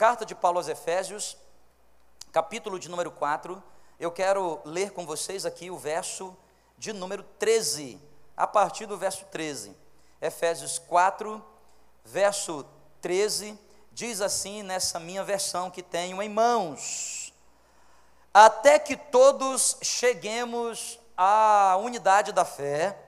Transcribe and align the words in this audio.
Carta 0.00 0.24
de 0.24 0.34
Paulo 0.34 0.56
aos 0.56 0.66
Efésios, 0.66 1.36
capítulo 2.32 2.78
de 2.78 2.88
número 2.88 3.10
4. 3.10 3.62
Eu 3.98 4.10
quero 4.10 4.58
ler 4.64 4.92
com 4.92 5.04
vocês 5.04 5.44
aqui 5.44 5.70
o 5.70 5.76
verso 5.76 6.34
de 6.78 6.90
número 6.90 7.22
13, 7.38 8.00
a 8.34 8.46
partir 8.46 8.86
do 8.86 8.96
verso 8.96 9.26
13. 9.26 9.76
Efésios 10.18 10.78
4, 10.78 11.44
verso 12.02 12.64
13, 13.02 13.58
diz 13.92 14.22
assim 14.22 14.62
nessa 14.62 14.98
minha 14.98 15.22
versão 15.22 15.70
que 15.70 15.82
tenho 15.82 16.22
em 16.22 16.30
mãos: 16.30 17.34
Até 18.32 18.78
que 18.78 18.96
todos 18.96 19.76
cheguemos 19.82 20.98
à 21.14 21.76
unidade 21.78 22.32
da 22.32 22.46
fé, 22.46 22.98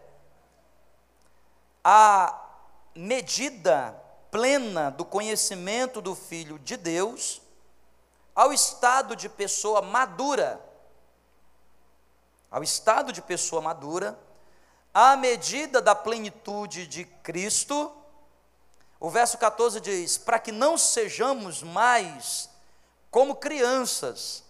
à 1.82 2.38
medida 2.94 3.98
plena 4.32 4.90
do 4.90 5.04
conhecimento 5.04 6.00
do 6.00 6.14
Filho 6.14 6.58
de 6.58 6.78
Deus, 6.78 7.42
ao 8.34 8.50
estado 8.50 9.14
de 9.14 9.28
pessoa 9.28 9.82
madura, 9.82 10.58
ao 12.50 12.62
estado 12.62 13.12
de 13.12 13.20
pessoa 13.20 13.60
madura, 13.60 14.18
à 14.94 15.14
medida 15.16 15.82
da 15.82 15.94
plenitude 15.94 16.86
de 16.86 17.04
Cristo, 17.04 17.92
o 18.98 19.10
verso 19.10 19.36
14 19.36 19.78
diz: 19.82 20.16
para 20.16 20.38
que 20.38 20.50
não 20.50 20.78
sejamos 20.78 21.62
mais 21.62 22.48
como 23.10 23.36
crianças, 23.36 24.42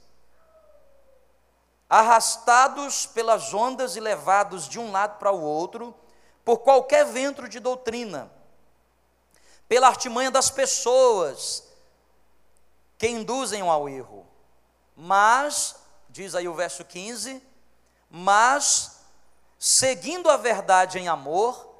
arrastados 1.91 3.05
pelas 3.05 3.52
ondas 3.52 3.96
e 3.96 4.01
levados 4.01 4.69
de 4.69 4.79
um 4.79 4.93
lado 4.93 5.19
para 5.19 5.33
o 5.33 5.43
outro, 5.43 5.93
por 6.45 6.59
qualquer 6.59 7.05
vento 7.05 7.49
de 7.49 7.59
doutrina 7.59 8.30
pela 9.73 9.87
artimanha 9.87 10.31
das 10.31 10.51
pessoas 10.51 11.67
que 12.99 13.09
induzem 13.09 13.63
ao 13.63 13.89
erro. 13.89 14.27
Mas, 14.95 15.77
diz 16.11 16.35
aí 16.35 16.46
o 16.46 16.52
verso 16.52 16.85
15, 16.85 17.43
mas, 18.11 19.01
seguindo 19.59 20.29
a 20.29 20.37
verdade 20.37 20.99
em 20.99 21.09
amor, 21.09 21.74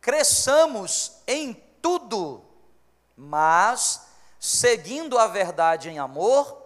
cresçamos 0.00 1.20
em 1.26 1.52
tudo, 1.82 2.44
mas, 3.16 4.06
seguindo 4.38 5.18
a 5.18 5.26
verdade 5.26 5.88
em 5.88 5.98
amor, 5.98 6.64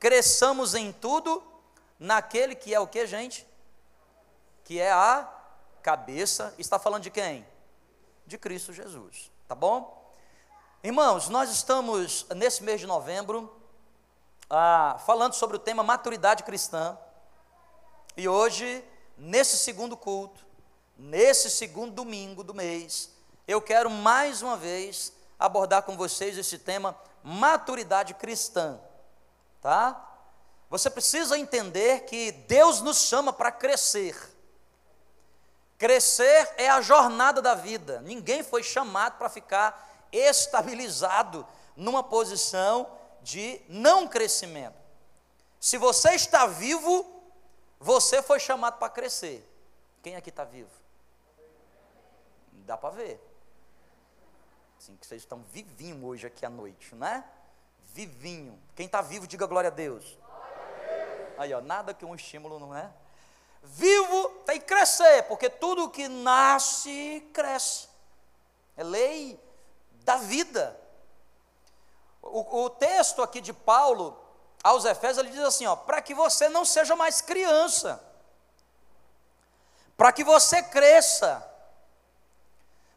cresçamos 0.00 0.74
em 0.74 0.90
tudo 0.90 1.40
naquele 1.96 2.56
que 2.56 2.74
é 2.74 2.80
o 2.80 2.88
que, 2.88 3.06
gente? 3.06 3.46
Que 4.64 4.80
é 4.80 4.90
a 4.90 5.32
cabeça, 5.80 6.52
está 6.58 6.76
falando 6.76 7.04
de 7.04 7.10
quem? 7.12 7.46
De 8.26 8.36
Cristo 8.36 8.72
Jesus, 8.72 9.30
tá 9.46 9.54
bom? 9.54 9.96
Irmãos, 10.80 11.28
nós 11.28 11.50
estamos 11.50 12.24
nesse 12.36 12.62
mês 12.62 12.78
de 12.78 12.86
novembro 12.86 13.52
ah, 14.48 14.96
falando 15.04 15.32
sobre 15.32 15.56
o 15.56 15.58
tema 15.58 15.82
maturidade 15.82 16.44
cristã. 16.44 16.96
E 18.16 18.28
hoje, 18.28 18.84
nesse 19.16 19.56
segundo 19.58 19.96
culto, 19.96 20.46
nesse 20.96 21.50
segundo 21.50 21.94
domingo 21.94 22.44
do 22.44 22.54
mês, 22.54 23.10
eu 23.48 23.60
quero 23.60 23.90
mais 23.90 24.40
uma 24.40 24.56
vez 24.56 25.12
abordar 25.36 25.82
com 25.82 25.96
vocês 25.96 26.38
esse 26.38 26.58
tema 26.58 26.96
maturidade 27.24 28.14
cristã, 28.14 28.78
tá? 29.60 30.00
Você 30.70 30.88
precisa 30.88 31.36
entender 31.36 32.04
que 32.04 32.30
Deus 32.30 32.80
nos 32.80 32.98
chama 32.98 33.32
para 33.32 33.50
crescer. 33.50 34.16
Crescer 35.76 36.54
é 36.56 36.68
a 36.68 36.80
jornada 36.80 37.42
da 37.42 37.56
vida. 37.56 38.00
Ninguém 38.02 38.44
foi 38.44 38.62
chamado 38.62 39.18
para 39.18 39.28
ficar 39.28 39.87
estabilizado 40.12 41.46
numa 41.76 42.02
posição 42.02 42.90
de 43.22 43.60
não 43.68 44.06
crescimento. 44.08 44.76
Se 45.60 45.76
você 45.76 46.10
está 46.10 46.46
vivo, 46.46 47.06
você 47.78 48.22
foi 48.22 48.40
chamado 48.40 48.78
para 48.78 48.88
crescer. 48.88 49.46
Quem 50.02 50.16
aqui 50.16 50.30
está 50.30 50.44
vivo? 50.44 50.70
Dá 52.52 52.76
para 52.76 52.90
ver. 52.90 53.20
Assim 54.78 54.96
que 54.96 55.06
vocês 55.06 55.22
estão 55.22 55.42
vivinho 55.50 56.06
hoje 56.06 56.26
aqui 56.26 56.46
à 56.46 56.50
noite, 56.50 56.94
né? 56.94 57.24
Vivinho. 57.92 58.58
Quem 58.76 58.86
está 58.86 59.00
vivo, 59.00 59.26
diga 59.26 59.46
glória 59.46 59.68
a 59.68 59.72
Deus. 59.72 60.18
Aí, 61.36 61.52
ó, 61.52 61.60
nada 61.60 61.94
que 61.94 62.04
um 62.04 62.14
estímulo 62.14 62.58
não 62.58 62.76
é. 62.76 62.90
Vivo 63.62 64.28
tem 64.46 64.60
que 64.60 64.66
crescer, 64.66 65.24
porque 65.24 65.50
tudo 65.50 65.90
que 65.90 66.08
nasce, 66.08 67.28
cresce. 67.32 67.88
É 68.76 68.84
lei 68.84 69.40
da 70.08 70.16
vida. 70.16 70.74
O, 72.22 72.64
o 72.64 72.70
texto 72.70 73.22
aqui 73.22 73.42
de 73.42 73.52
Paulo 73.52 74.18
aos 74.64 74.86
Efésios, 74.86 75.18
ele 75.18 75.36
diz 75.36 75.44
assim: 75.44 75.66
ó, 75.66 75.76
para 75.76 76.00
que 76.00 76.14
você 76.14 76.48
não 76.48 76.64
seja 76.64 76.96
mais 76.96 77.20
criança, 77.20 78.02
para 79.98 80.10
que 80.10 80.24
você 80.24 80.62
cresça, 80.62 81.46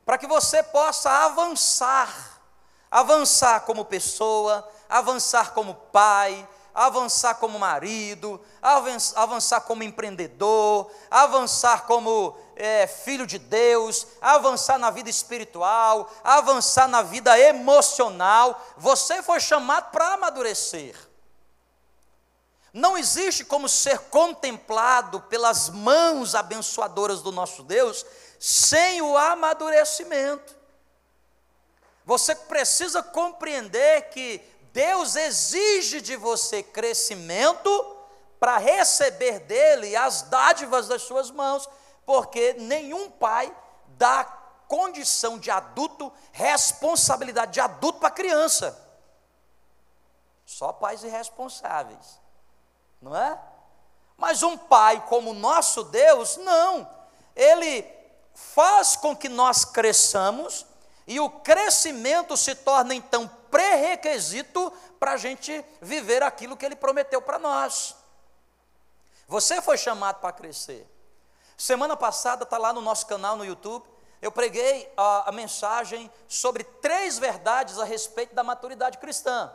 para 0.05 0.17
que 0.17 0.25
você 0.25 0.63
possa 0.63 1.09
avançar, 1.25 2.41
avançar 2.89 3.66
como 3.66 3.83
pessoa, 3.83 4.66
avançar 4.88 5.53
como 5.53 5.75
pai, 5.75 6.47
avançar 6.73 7.35
como 7.35 7.59
marido, 7.59 8.39
avançar 8.61 9.61
como 9.61 9.83
empreendedor, 9.83 10.89
avançar 11.09 11.85
como 11.85 12.38
é, 12.61 12.85
filho 12.85 13.25
de 13.25 13.39
Deus, 13.39 14.05
avançar 14.22 14.77
na 14.77 14.91
vida 14.91 15.09
espiritual, 15.09 16.11
avançar 16.23 16.88
na 16.88 17.01
vida 17.01 17.38
emocional. 17.39 18.63
Você 18.77 19.23
foi 19.23 19.39
chamado 19.39 19.91
para 19.91 20.13
amadurecer. 20.13 20.95
Não 22.72 22.95
existe 22.95 23.44
como 23.44 23.67
ser 23.67 23.97
contemplado 23.97 25.22
pelas 25.22 25.69
mãos 25.69 26.35
abençoadoras 26.35 27.23
do 27.23 27.31
nosso 27.31 27.63
Deus 27.63 28.05
sem 28.39 29.01
o 29.01 29.17
amadurecimento. 29.17 30.55
Você 32.05 32.35
precisa 32.35 33.01
compreender 33.01 34.09
que 34.09 34.39
Deus 34.72 35.16
exige 35.16 35.99
de 35.99 36.16
você 36.16 36.61
crescimento 36.61 37.97
para 38.39 38.57
receber 38.57 39.39
dele 39.39 39.95
as 39.95 40.23
dádivas 40.23 40.88
das 40.88 41.01
suas 41.01 41.29
mãos, 41.29 41.67
porque 42.06 42.53
nenhum 42.53 43.09
pai 43.09 43.56
dá 43.89 44.23
condição 44.67 45.38
de 45.38 45.51
adulto, 45.51 46.12
responsabilidade 46.31 47.53
de 47.53 47.59
adulto 47.59 48.00
para 48.00 48.09
criança. 48.09 48.78
Só 50.45 50.72
pais 50.72 51.03
irresponsáveis, 51.03 52.19
não 53.01 53.16
é? 53.16 53.40
Mas 54.17 54.44
um 54.44 54.57
pai 54.57 55.03
como 55.07 55.34
nosso 55.34 55.84
Deus, 55.84 56.38
não. 56.38 56.90
Ele 57.35 57.85
faz 58.34 58.95
com 58.95 59.16
que 59.16 59.28
nós 59.29 59.66
cresçamos 59.66 60.66
e 61.07 61.19
o 61.19 61.29
crescimento 61.29 62.38
se 62.38 62.56
torna 62.56 62.94
então 62.94 63.28
pré-requisito 63.50 64.72
para 65.00 65.13
a 65.13 65.17
gente 65.17 65.66
viver 65.81 66.23
aquilo 66.23 66.56
que 66.56 66.66
ele 66.66 66.75
prometeu 66.75 67.22
para 67.22 67.40
nós. 67.40 67.95
Você 69.28 69.61
foi 69.61 69.78
chamado 69.78 70.19
para 70.19 70.31
crescer. 70.31 70.88
Semana 71.61 71.95
passada, 71.95 72.41
está 72.41 72.57
lá 72.57 72.73
no 72.73 72.81
nosso 72.81 73.05
canal 73.05 73.35
no 73.35 73.45
YouTube, 73.45 73.88
eu 74.19 74.31
preguei 74.31 74.91
a, 74.97 75.29
a, 75.29 75.31
mensagem 75.31 76.09
sobre 76.27 76.63
três 76.63 77.19
verdades 77.19 77.77
a 77.77 77.83
respeito 77.83 78.33
da 78.33 78.41
maturidade 78.41 78.97
cristã. 78.97 79.53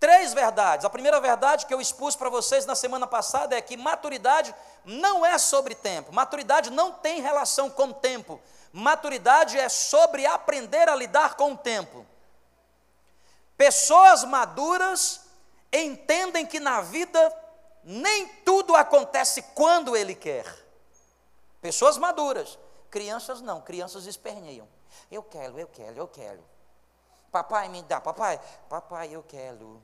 Três 0.00 0.32
verdades. 0.32 0.86
A 0.86 0.88
primeira 0.88 1.20
verdade 1.20 1.66
que 1.66 1.74
eu 1.74 1.78
expus 1.78 2.16
para 2.16 2.30
vocês 2.30 2.64
na 2.64 2.74
semana 2.74 3.06
passada 3.06 3.54
é 3.54 3.60
que 3.60 3.76
maturidade 3.76 4.54
não 4.82 5.26
é 5.26 5.36
sobre 5.36 5.74
tempo, 5.74 6.10
maturidade 6.10 6.70
não 6.70 6.90
tem 6.90 7.20
relação 7.20 7.68
com 7.68 7.92
tempo, 7.92 8.40
maturidade 8.72 9.58
é 9.58 9.68
sobre 9.68 10.24
aprender 10.24 10.88
a 10.88 10.96
lidar 10.96 11.34
com 11.34 11.52
o 11.52 11.58
tempo. 11.58 12.06
Pessoas 13.58 14.24
maduras 14.24 15.20
entendem 15.70 16.46
que 16.46 16.58
na 16.58 16.80
vida 16.80 17.30
nem 17.84 18.26
tudo 18.42 18.74
acontece 18.74 19.42
quando 19.54 19.94
ele 19.94 20.14
quer. 20.14 20.63
Pessoas 21.64 21.96
maduras. 21.96 22.58
Crianças 22.90 23.40
não, 23.40 23.58
crianças 23.62 24.04
esperneiam. 24.04 24.68
Eu 25.10 25.22
quero, 25.22 25.58
eu 25.58 25.66
quero, 25.66 25.96
eu 25.96 26.06
quero. 26.06 26.44
Papai, 27.32 27.70
me 27.70 27.82
dá, 27.82 28.02
papai, 28.02 28.38
papai, 28.68 29.08
eu 29.08 29.22
quero. 29.22 29.82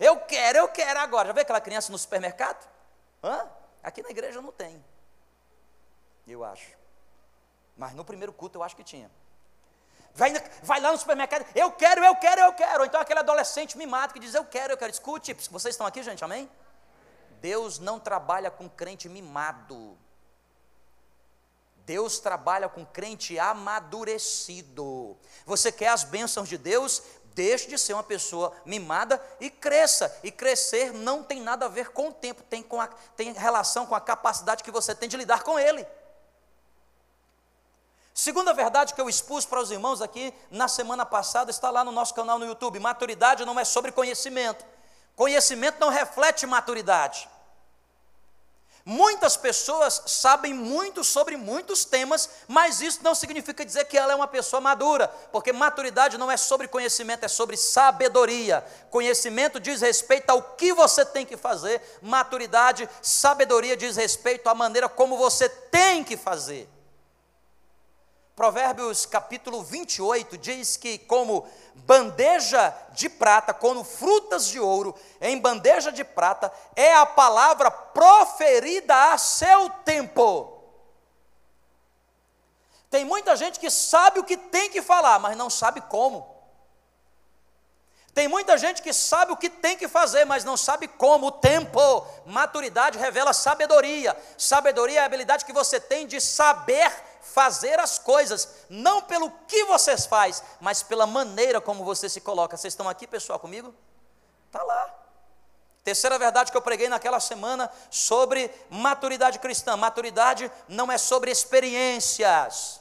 Eu 0.00 0.18
quero, 0.22 0.58
eu 0.58 0.66
quero 0.66 0.98
agora. 0.98 1.28
Já 1.28 1.32
vê 1.32 1.42
aquela 1.42 1.60
criança 1.60 1.92
no 1.92 1.98
supermercado? 1.98 2.68
Hã? 3.22 3.48
Aqui 3.80 4.02
na 4.02 4.10
igreja 4.10 4.42
não 4.42 4.50
tem. 4.50 4.84
Eu 6.26 6.42
acho. 6.42 6.76
Mas 7.76 7.94
no 7.94 8.04
primeiro 8.04 8.32
culto 8.32 8.58
eu 8.58 8.64
acho 8.64 8.74
que 8.74 8.82
tinha. 8.82 9.08
Vai, 10.16 10.32
vai 10.64 10.80
lá 10.80 10.90
no 10.90 10.98
supermercado, 10.98 11.46
eu 11.54 11.70
quero, 11.70 12.04
eu 12.04 12.16
quero, 12.16 12.40
eu 12.40 12.52
quero. 12.54 12.80
Ou 12.80 12.86
então 12.86 13.00
aquele 13.00 13.20
adolescente 13.20 13.78
mimado 13.78 14.12
que 14.12 14.18
diz, 14.18 14.34
eu 14.34 14.44
quero, 14.44 14.72
eu 14.72 14.76
quero. 14.76 14.90
Escute, 14.90 15.32
vocês 15.32 15.74
estão 15.74 15.86
aqui, 15.86 16.02
gente, 16.02 16.24
amém? 16.24 16.50
Deus 17.42 17.80
não 17.80 17.98
trabalha 17.98 18.52
com 18.52 18.68
crente 18.68 19.08
mimado. 19.08 19.98
Deus 21.84 22.20
trabalha 22.20 22.68
com 22.68 22.86
crente 22.86 23.36
amadurecido. 23.36 25.16
Você 25.44 25.72
quer 25.72 25.88
as 25.88 26.04
bênçãos 26.04 26.48
de 26.48 26.56
Deus? 26.56 27.02
Deixe 27.34 27.66
de 27.66 27.76
ser 27.76 27.94
uma 27.94 28.04
pessoa 28.04 28.52
mimada 28.64 29.20
e 29.40 29.50
cresça. 29.50 30.16
E 30.22 30.30
crescer 30.30 30.92
não 30.92 31.24
tem 31.24 31.40
nada 31.40 31.66
a 31.66 31.68
ver 31.68 31.90
com 31.90 32.10
o 32.10 32.12
tempo, 32.12 32.44
tem, 32.44 32.62
com 32.62 32.80
a, 32.80 32.86
tem 33.16 33.32
relação 33.32 33.86
com 33.86 33.96
a 33.96 34.00
capacidade 34.00 34.62
que 34.62 34.70
você 34.70 34.94
tem 34.94 35.08
de 35.08 35.16
lidar 35.16 35.42
com 35.42 35.58
ele. 35.58 35.84
Segunda 38.14 38.54
verdade 38.54 38.94
que 38.94 39.00
eu 39.00 39.08
expus 39.08 39.44
para 39.44 39.60
os 39.60 39.72
irmãos 39.72 40.00
aqui 40.00 40.32
na 40.48 40.68
semana 40.68 41.04
passada 41.04 41.50
está 41.50 41.70
lá 41.70 41.82
no 41.82 41.90
nosso 41.90 42.14
canal 42.14 42.38
no 42.38 42.46
YouTube. 42.46 42.78
Maturidade 42.78 43.44
não 43.44 43.58
é 43.58 43.64
sobre 43.64 43.90
conhecimento. 43.90 44.64
Conhecimento 45.16 45.80
não 45.80 45.88
reflete 45.88 46.46
maturidade. 46.46 47.31
Muitas 48.84 49.36
pessoas 49.36 50.02
sabem 50.06 50.52
muito 50.52 51.04
sobre 51.04 51.36
muitos 51.36 51.84
temas, 51.84 52.28
mas 52.48 52.80
isso 52.80 52.98
não 53.02 53.14
significa 53.14 53.64
dizer 53.64 53.84
que 53.84 53.96
ela 53.96 54.12
é 54.12 54.16
uma 54.16 54.26
pessoa 54.26 54.60
madura, 54.60 55.06
porque 55.30 55.52
maturidade 55.52 56.18
não 56.18 56.28
é 56.28 56.36
sobre 56.36 56.66
conhecimento, 56.66 57.24
é 57.24 57.28
sobre 57.28 57.56
sabedoria. 57.56 58.64
Conhecimento 58.90 59.60
diz 59.60 59.80
respeito 59.80 60.30
ao 60.30 60.42
que 60.42 60.72
você 60.72 61.04
tem 61.04 61.24
que 61.24 61.36
fazer, 61.36 61.80
maturidade, 62.02 62.88
sabedoria 63.00 63.76
diz 63.76 63.96
respeito 63.96 64.48
à 64.48 64.54
maneira 64.54 64.88
como 64.88 65.16
você 65.16 65.48
tem 65.48 66.02
que 66.02 66.16
fazer. 66.16 66.68
Provérbios 68.34 69.06
capítulo 69.06 69.62
28 69.62 70.38
diz 70.38 70.76
que, 70.76 70.98
como 70.98 71.46
bandeja 71.74 72.74
de 72.92 73.08
prata, 73.08 73.52
como 73.52 73.84
frutas 73.84 74.46
de 74.46 74.60
ouro, 74.60 74.94
em 75.20 75.38
bandeja 75.38 75.90
de 75.90 76.04
prata, 76.04 76.52
é 76.76 76.94
a 76.94 77.06
palavra 77.06 77.70
proferida 77.70 79.12
a 79.12 79.18
seu 79.18 79.68
tempo. 79.84 80.60
Tem 82.90 83.04
muita 83.04 83.34
gente 83.36 83.58
que 83.58 83.70
sabe 83.70 84.20
o 84.20 84.24
que 84.24 84.36
tem 84.36 84.70
que 84.70 84.82
falar, 84.82 85.18
mas 85.18 85.36
não 85.36 85.48
sabe 85.48 85.80
como. 85.80 86.30
Tem 88.14 88.28
muita 88.28 88.58
gente 88.58 88.82
que 88.82 88.92
sabe 88.92 89.32
o 89.32 89.36
que 89.36 89.48
tem 89.48 89.78
que 89.78 89.88
fazer, 89.88 90.26
mas 90.26 90.44
não 90.44 90.56
sabe 90.56 90.86
como. 90.86 91.28
O 91.28 91.32
tempo, 91.32 91.80
maturidade 92.26 92.98
revela 92.98 93.32
sabedoria. 93.32 94.14
Sabedoria 94.36 95.00
é 95.00 95.02
a 95.02 95.06
habilidade 95.06 95.46
que 95.46 95.52
você 95.52 95.80
tem 95.80 96.06
de 96.06 96.20
saber 96.20 96.92
fazer 97.22 97.78
as 97.78 97.98
coisas, 97.98 98.48
não 98.68 99.00
pelo 99.00 99.30
que 99.46 99.64
você 99.64 99.96
faz, 99.96 100.42
mas 100.60 100.82
pela 100.82 101.06
maneira 101.06 101.60
como 101.60 101.84
você 101.84 102.08
se 102.08 102.20
coloca. 102.20 102.56
Vocês 102.56 102.72
estão 102.72 102.88
aqui, 102.88 103.06
pessoal, 103.06 103.38
comigo? 103.38 103.74
Está 104.46 104.62
lá. 104.62 104.94
Terceira 105.84 106.18
verdade 106.18 106.50
que 106.50 106.56
eu 106.56 106.62
preguei 106.62 106.88
naquela 106.88 107.18
semana 107.18 107.70
sobre 107.90 108.50
maturidade 108.70 109.38
cristã. 109.38 109.76
Maturidade 109.76 110.50
não 110.68 110.90
é 110.92 110.98
sobre 110.98 111.30
experiências. 111.30 112.80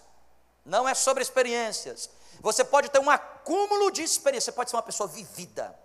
Não 0.65 0.87
é 0.87 0.93
sobre 0.93 1.23
experiências. 1.23 2.09
Você 2.41 2.63
pode 2.63 2.89
ter 2.89 2.99
um 2.99 3.09
acúmulo 3.09 3.91
de 3.91 4.03
experiência, 4.03 4.51
você 4.51 4.55
pode 4.55 4.69
ser 4.69 4.75
uma 4.75 4.83
pessoa 4.83 5.07
vivida. 5.07 5.77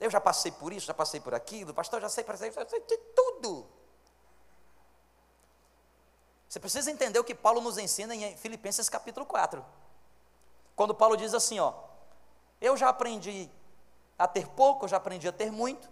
Eu 0.00 0.10
já 0.10 0.20
passei 0.20 0.52
por 0.52 0.72
isso, 0.72 0.86
já 0.86 0.94
passei 0.94 1.20
por 1.20 1.34
aquilo, 1.34 1.74
pastor, 1.74 2.00
já 2.00 2.08
sei, 2.08 2.24
já 2.24 2.66
sei 2.66 2.80
de 2.80 2.96
tudo. 3.14 3.68
Você 6.48 6.58
precisa 6.58 6.90
entender 6.90 7.18
o 7.18 7.24
que 7.24 7.34
Paulo 7.34 7.60
nos 7.60 7.76
ensina 7.76 8.14
em 8.14 8.36
Filipenses 8.36 8.88
capítulo 8.88 9.26
4. 9.26 9.64
Quando 10.74 10.94
Paulo 10.94 11.16
diz 11.16 11.34
assim, 11.34 11.58
ó, 11.58 11.74
eu 12.60 12.76
já 12.76 12.88
aprendi 12.88 13.50
a 14.18 14.26
ter 14.26 14.48
pouco, 14.48 14.84
eu 14.84 14.88
já 14.88 14.96
aprendi 14.96 15.28
a 15.28 15.32
ter 15.32 15.52
muito. 15.52 15.88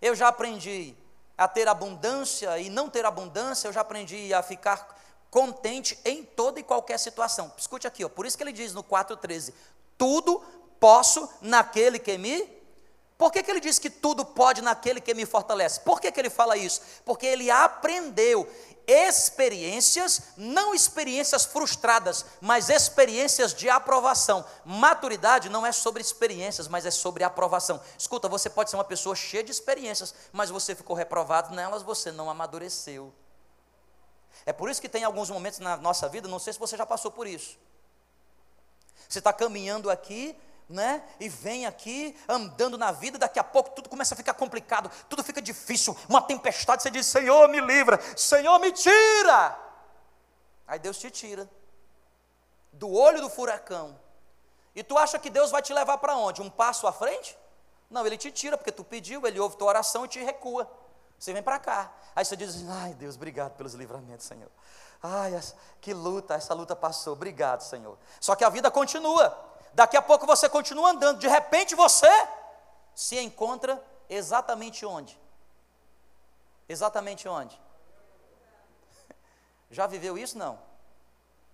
Eu 0.00 0.14
já 0.14 0.28
aprendi 0.28 0.94
a 1.38 1.48
ter 1.48 1.66
abundância 1.66 2.58
e 2.58 2.68
não 2.68 2.90
ter 2.90 3.06
abundância, 3.06 3.68
eu 3.68 3.72
já 3.72 3.80
aprendi 3.80 4.34
a 4.34 4.42
ficar 4.42 5.00
contente 5.30 5.98
em 6.04 6.22
toda 6.24 6.60
e 6.60 6.62
qualquer 6.62 6.98
situação. 6.98 7.50
Escute 7.56 7.86
aqui, 7.86 8.04
ó, 8.04 8.08
por 8.08 8.26
isso 8.26 8.36
que 8.36 8.42
ele 8.42 8.52
diz 8.52 8.74
no 8.74 8.84
4,13: 8.84 9.54
Tudo 9.96 10.40
posso 10.78 11.28
naquele 11.40 11.98
que 11.98 12.18
me. 12.18 12.61
Por 13.22 13.30
que, 13.30 13.40
que 13.40 13.52
ele 13.52 13.60
diz 13.60 13.78
que 13.78 13.88
tudo 13.88 14.24
pode 14.24 14.60
naquele 14.60 15.00
que 15.00 15.14
me 15.14 15.24
fortalece? 15.24 15.78
Por 15.82 16.00
que, 16.00 16.10
que 16.10 16.18
ele 16.18 16.28
fala 16.28 16.56
isso? 16.56 16.82
Porque 17.04 17.24
ele 17.24 17.52
aprendeu 17.52 18.52
experiências, 18.84 20.32
não 20.36 20.74
experiências 20.74 21.44
frustradas, 21.44 22.26
mas 22.40 22.68
experiências 22.68 23.54
de 23.54 23.70
aprovação. 23.70 24.44
Maturidade 24.64 25.48
não 25.48 25.64
é 25.64 25.70
sobre 25.70 26.02
experiências, 26.02 26.66
mas 26.66 26.84
é 26.84 26.90
sobre 26.90 27.22
aprovação. 27.22 27.80
Escuta, 27.96 28.28
você 28.28 28.50
pode 28.50 28.70
ser 28.70 28.76
uma 28.76 28.82
pessoa 28.82 29.14
cheia 29.14 29.44
de 29.44 29.52
experiências, 29.52 30.12
mas 30.32 30.50
você 30.50 30.74
ficou 30.74 30.96
reprovado 30.96 31.54
nelas, 31.54 31.84
você 31.84 32.10
não 32.10 32.28
amadureceu. 32.28 33.14
É 34.44 34.52
por 34.52 34.68
isso 34.68 34.80
que 34.80 34.88
tem 34.88 35.04
alguns 35.04 35.30
momentos 35.30 35.60
na 35.60 35.76
nossa 35.76 36.08
vida, 36.08 36.26
não 36.26 36.40
sei 36.40 36.54
se 36.54 36.58
você 36.58 36.76
já 36.76 36.84
passou 36.84 37.12
por 37.12 37.28
isso. 37.28 37.56
Você 39.08 39.20
está 39.20 39.32
caminhando 39.32 39.88
aqui, 39.90 40.36
né? 40.68 41.02
E 41.20 41.28
vem 41.28 41.66
aqui 41.66 42.16
andando 42.28 42.78
na 42.78 42.92
vida, 42.92 43.18
daqui 43.18 43.38
a 43.38 43.44
pouco 43.44 43.70
tudo 43.70 43.88
começa 43.88 44.14
a 44.14 44.16
ficar 44.16 44.34
complicado, 44.34 44.90
tudo 45.08 45.22
fica 45.22 45.42
difícil, 45.42 45.96
uma 46.08 46.22
tempestade, 46.22 46.82
você 46.82 46.90
diz: 46.90 47.06
Senhor, 47.06 47.48
me 47.48 47.60
livra, 47.60 48.00
Senhor, 48.16 48.58
me 48.58 48.72
tira. 48.72 49.58
Aí 50.66 50.78
Deus 50.78 50.98
te 50.98 51.10
tira 51.10 51.48
do 52.72 52.90
olho 52.90 53.20
do 53.20 53.28
furacão. 53.28 53.98
E 54.74 54.82
tu 54.82 54.96
acha 54.96 55.18
que 55.18 55.28
Deus 55.28 55.50
vai 55.50 55.60
te 55.60 55.72
levar 55.72 55.98
para 55.98 56.16
onde? 56.16 56.40
Um 56.40 56.48
passo 56.48 56.86
à 56.86 56.92
frente? 56.92 57.36
Não, 57.90 58.06
ele 58.06 58.16
te 58.16 58.32
tira, 58.32 58.56
porque 58.56 58.72
tu 58.72 58.82
pediu, 58.82 59.26
ele 59.26 59.38
ouve 59.38 59.56
tua 59.56 59.68
oração 59.68 60.06
e 60.06 60.08
te 60.08 60.18
recua. 60.20 60.68
Você 61.18 61.32
vem 61.32 61.42
para 61.42 61.58
cá. 61.58 61.92
Aí 62.16 62.24
você 62.24 62.34
diz 62.34 62.66
ai 62.68 62.94
Deus, 62.94 63.14
obrigado 63.16 63.52
pelos 63.52 63.74
livramentos, 63.74 64.26
Senhor. 64.26 64.50
Ai, 65.02 65.38
que 65.80 65.92
luta, 65.92 66.34
essa 66.34 66.54
luta 66.54 66.74
passou, 66.74 67.12
obrigado, 67.12 67.60
Senhor. 67.60 67.98
Só 68.18 68.34
que 68.34 68.44
a 68.44 68.48
vida 68.48 68.70
continua. 68.70 69.36
Daqui 69.74 69.96
a 69.96 70.02
pouco 70.02 70.26
você 70.26 70.48
continua 70.48 70.90
andando, 70.90 71.18
de 71.18 71.28
repente 71.28 71.74
você 71.74 72.08
se 72.94 73.18
encontra 73.18 73.82
exatamente 74.08 74.84
onde? 74.84 75.18
Exatamente 76.68 77.26
onde? 77.28 77.58
Já 79.70 79.86
viveu 79.86 80.18
isso? 80.18 80.36
Não. 80.36 80.58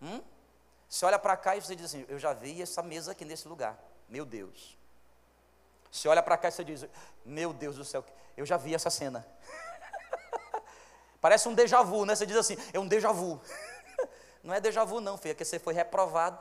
Hum? 0.03 0.20
Você 0.88 1.05
olha 1.05 1.19
para 1.19 1.37
cá 1.37 1.56
e 1.56 1.61
você 1.61 1.76
diz 1.76 1.87
assim: 1.87 2.06
Eu 2.09 2.19
já 2.19 2.32
vi 2.32 2.62
essa 2.62 2.82
mesa 2.82 3.12
aqui 3.12 3.25
nesse 3.25 3.47
lugar. 3.47 3.79
Meu 4.09 4.25
Deus. 4.25 4.76
Você 5.91 6.09
olha 6.09 6.23
para 6.23 6.37
cá 6.38 6.49
e 6.49 6.53
você 6.53 6.64
diz: 6.64 6.87
Meu 7.25 7.53
Deus 7.53 7.76
do 7.76 7.85
céu, 7.85 8.05
eu 8.37 8.47
já 8.47 8.56
vi 8.56 8.75
essa 8.75 8.88
cena. 8.88 9.26
Parece 11.21 11.47
um 11.49 11.55
déjà 11.55 11.82
vu, 11.82 12.06
né? 12.06 12.14
Você 12.14 12.25
diz 12.25 12.37
assim: 12.37 12.56
É 12.73 12.79
um 12.79 12.88
déjà 12.88 13.12
vu. 13.12 13.41
Não 14.43 14.55
é 14.55 14.61
déjà 14.61 14.85
vu, 14.85 15.00
não, 15.00 15.19
filho, 15.19 15.32
é 15.32 15.35
que 15.35 15.44
você 15.44 15.59
foi 15.59 15.75
reprovado 15.75 16.41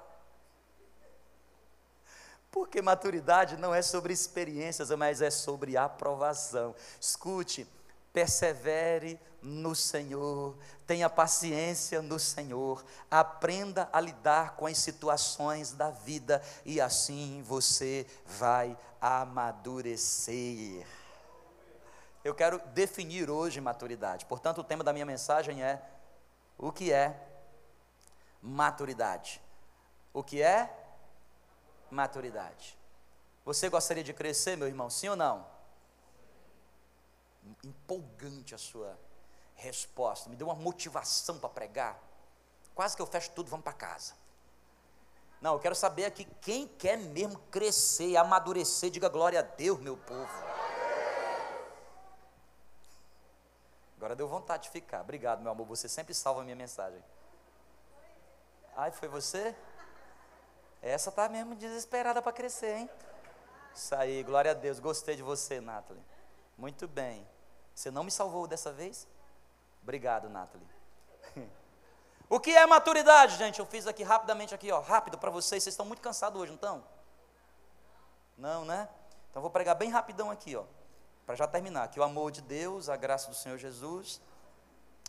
porque 2.57 2.81
maturidade 2.81 3.56
não 3.56 3.74
é 3.74 3.83
sobre 3.83 4.12
experiências, 4.12 4.90
mas 4.90 5.21
é 5.21 5.30
sobre 5.30 5.78
aprovação. 5.78 6.73
Escute, 6.99 7.68
persevere 8.11 9.19
no 9.44 9.76
Senhor, 9.76 10.57
tenha 10.87 11.07
paciência 11.07 12.02
no 12.02 12.18
Senhor, 12.18 12.83
aprenda 13.11 13.87
a 13.94 14.02
lidar 14.02 14.56
com 14.56 14.66
as 14.66 14.80
situações 14.80 15.71
da 15.73 15.92
vida 15.92 16.42
e 16.66 16.81
assim 16.81 17.44
você 17.44 18.07
vai 18.26 18.76
amadurecer. 18.99 20.83
Eu 22.23 22.33
quero 22.33 22.59
definir 22.73 23.30
hoje 23.30 23.61
maturidade, 23.61 24.26
portanto, 24.26 24.61
o 24.61 24.64
tema 24.64 24.83
da 24.83 24.92
minha 24.92 25.06
mensagem 25.06 25.61
é: 25.61 25.80
o 26.57 26.71
que 26.71 26.92
é 26.92 27.23
maturidade? 28.42 29.40
O 30.11 30.23
que 30.23 30.42
é 30.42 30.86
maturidade. 31.89 32.77
Você 33.45 33.69
gostaria 33.69 34.03
de 34.03 34.13
crescer, 34.13 34.57
meu 34.57 34.67
irmão? 34.67 34.89
Sim 34.89 35.09
ou 35.09 35.15
não? 35.15 35.47
Empolgante 37.63 38.53
a 38.53 38.57
sua 38.57 38.97
resposta, 39.56 40.29
me 40.29 40.35
deu 40.35 40.47
uma 40.47 40.56
motivação 40.56 41.39
para 41.39 41.49
pregar. 41.49 41.99
Quase 42.75 42.95
que 42.95 43.01
eu 43.01 43.07
fecho 43.07 43.31
tudo, 43.31 43.49
vamos 43.49 43.63
para 43.63 43.73
casa. 43.73 44.13
Não, 45.41 45.53
eu 45.53 45.59
quero 45.59 45.75
saber 45.75 46.06
aqui 46.06 46.25
quem 46.41 46.67
quer 46.67 46.97
mesmo 46.97 47.39
crescer, 47.51 48.17
amadurecer, 48.17 48.89
diga 48.89 49.07
glória 49.07 49.39
a 49.39 49.44
Deus, 49.44 49.79
meu 49.79 49.97
povo. 49.97 50.31
Agora 53.97 54.15
deu 54.15 54.27
vontade 54.27 54.63
de 54.63 54.69
ficar. 54.69 55.01
Obrigado, 55.01 55.41
meu 55.41 55.51
amor. 55.51 55.65
Você 55.67 55.89
sempre 55.89 56.13
salva 56.13 56.41
a 56.41 56.44
minha 56.44 56.56
mensagem. 56.56 57.03
Ai, 58.75 58.91
foi 58.91 59.07
você? 59.07 59.56
Essa 60.81 61.12
tá 61.12 61.28
mesmo 61.28 61.56
desesperada 61.56 62.22
para 62.22 62.31
crescer, 62.31 62.78
hein? 62.78 62.90
Isso 63.74 63.96
aí, 63.96 64.24
glória 64.24 64.52
a 64.52 64.54
Deus. 64.54 64.80
Gostei 64.80 65.16
de 65.16 65.24
você, 65.24 65.60
Nathalie. 65.62 66.04
Muito 66.57 66.88
bem. 66.88 67.28
Você 67.74 67.92
não 67.92 68.04
me 68.04 68.12
salvou 68.12 68.48
dessa 68.48 68.72
vez? 68.72 69.07
Obrigado, 69.84 70.30
Nathalie. 70.30 70.68
o 72.30 72.40
que 72.40 72.52
é 72.52 72.66
maturidade, 72.66 73.38
gente? 73.38 73.60
Eu 73.60 73.66
fiz 73.66 73.86
aqui 73.86 74.04
rapidamente 74.04 74.54
aqui, 74.56 74.72
ó, 74.72 74.80
rápido 74.80 75.18
para 75.18 75.30
vocês. 75.30 75.64
Vocês 75.64 75.74
estão 75.74 75.86
muito 75.86 76.02
cansados 76.02 76.42
hoje, 76.42 76.52
não 76.52 76.56
estão? 76.56 76.84
Não, 78.38 78.66
né? 78.66 78.90
Então 79.30 79.42
vou 79.42 79.52
pregar 79.52 79.76
bem 79.76 79.90
rapidão 79.90 80.31
aqui, 80.31 80.56
ó, 80.56 80.64
para 81.26 81.36
já 81.36 81.48
terminar. 81.48 81.88
Que 81.90 82.00
o 82.00 82.04
amor 82.04 82.31
de 82.31 82.42
Deus, 82.42 82.90
a 82.90 82.96
graça 82.96 83.30
do 83.30 83.36
Senhor 83.36 83.57
Jesus. 83.57 84.19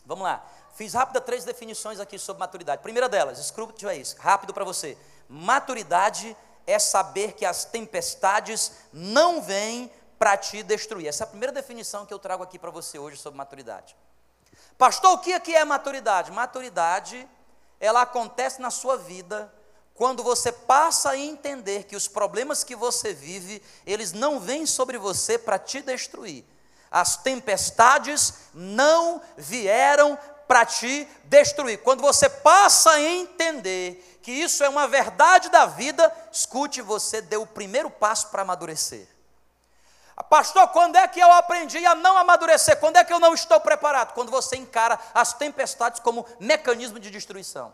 Vamos 0.04 0.24
lá. 0.24 0.46
Fiz 0.74 0.94
rápida 0.94 1.20
três 1.20 1.44
definições 1.44 2.00
aqui 2.00 2.18
sobre 2.18 2.40
maturidade. 2.40 2.82
Primeira 2.82 3.08
delas, 3.08 3.38
escrute 3.38 3.86
isso, 3.98 4.16
rápido 4.18 4.52
para 4.52 4.64
você. 4.64 4.96
Maturidade 5.28 6.36
é 6.66 6.78
saber 6.78 7.32
que 7.32 7.44
as 7.44 7.64
tempestades 7.64 8.72
não 8.92 9.42
vêm 9.42 9.90
para 10.18 10.36
te 10.36 10.62
destruir. 10.62 11.06
Essa 11.06 11.24
é 11.24 11.26
a 11.26 11.28
primeira 11.28 11.52
definição 11.52 12.04
que 12.04 12.12
eu 12.12 12.18
trago 12.18 12.42
aqui 12.42 12.58
para 12.58 12.70
você 12.70 12.98
hoje 12.98 13.16
sobre 13.16 13.36
maturidade. 13.36 13.96
Pastor, 14.76 15.12
o 15.12 15.18
que 15.18 15.32
é, 15.32 15.40
que 15.40 15.54
é 15.54 15.64
maturidade? 15.64 16.30
Maturidade, 16.32 17.28
ela 17.80 18.02
acontece 18.02 18.60
na 18.60 18.70
sua 18.70 18.96
vida 18.96 19.52
quando 19.94 20.22
você 20.22 20.52
passa 20.52 21.10
a 21.10 21.18
entender 21.18 21.82
que 21.84 21.96
os 21.96 22.06
problemas 22.06 22.62
que 22.62 22.76
você 22.76 23.12
vive, 23.12 23.60
eles 23.84 24.12
não 24.12 24.38
vêm 24.38 24.64
sobre 24.64 24.96
você 24.96 25.36
para 25.36 25.58
te 25.58 25.82
destruir. 25.82 26.44
As 26.88 27.16
tempestades 27.16 28.34
não 28.54 29.20
vieram 29.36 30.16
para 30.48 30.64
te 30.64 31.06
destruir. 31.24 31.78
Quando 31.82 32.00
você 32.00 32.28
passa 32.28 32.90
a 32.92 33.00
entender 33.00 34.18
que 34.22 34.32
isso 34.32 34.64
é 34.64 34.68
uma 34.68 34.88
verdade 34.88 35.50
da 35.50 35.66
vida, 35.66 36.12
escute, 36.32 36.80
você 36.80 37.20
deu 37.20 37.42
o 37.42 37.46
primeiro 37.46 37.90
passo 37.90 38.28
para 38.28 38.42
amadurecer. 38.42 39.06
Pastor, 40.28 40.66
quando 40.68 40.96
é 40.96 41.06
que 41.06 41.20
eu 41.20 41.30
aprendi 41.32 41.84
a 41.86 41.94
não 41.94 42.18
amadurecer? 42.18 42.80
Quando 42.80 42.96
é 42.96 43.04
que 43.04 43.12
eu 43.12 43.20
não 43.20 43.34
estou 43.34 43.60
preparado? 43.60 44.14
Quando 44.14 44.30
você 44.30 44.56
encara 44.56 44.98
as 45.14 45.32
tempestades 45.32 46.00
como 46.00 46.26
mecanismo 46.40 46.98
de 46.98 47.10
destruição. 47.10 47.72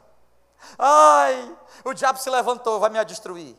Ai, 0.78 1.56
o 1.84 1.94
diabo 1.94 2.18
se 2.18 2.28
levantou, 2.28 2.78
vai 2.78 2.90
me 2.90 3.02
destruir. 3.04 3.56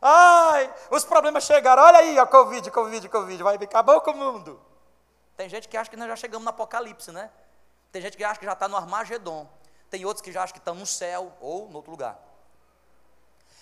Ai, 0.00 0.72
os 0.90 1.04
problemas 1.04 1.44
chegaram. 1.44 1.82
Olha 1.82 1.98
aí, 1.98 2.18
a 2.18 2.26
Covid, 2.26 2.70
Covid, 2.70 3.08
Covid, 3.08 3.42
vai 3.42 3.56
acabar 3.56 3.98
com 4.00 4.10
o 4.10 4.16
mundo. 4.16 4.60
Tem 5.36 5.48
gente 5.48 5.68
que 5.68 5.76
acha 5.76 5.90
que 5.90 5.96
nós 5.96 6.08
já 6.08 6.16
chegamos 6.16 6.44
no 6.44 6.50
apocalipse, 6.50 7.10
né? 7.12 7.30
Tem 7.92 8.02
gente 8.02 8.16
que 8.16 8.24
acha 8.24 8.38
que 8.38 8.46
já 8.46 8.52
está 8.52 8.68
no 8.68 8.76
Armagedon. 8.76 9.48
Tem 9.90 10.04
outros 10.04 10.22
que 10.22 10.32
já 10.32 10.42
acham 10.42 10.52
que 10.52 10.58
estão 10.58 10.74
no 10.74 10.86
céu 10.86 11.36
ou 11.40 11.68
no 11.68 11.76
outro 11.76 11.90
lugar. 11.90 12.26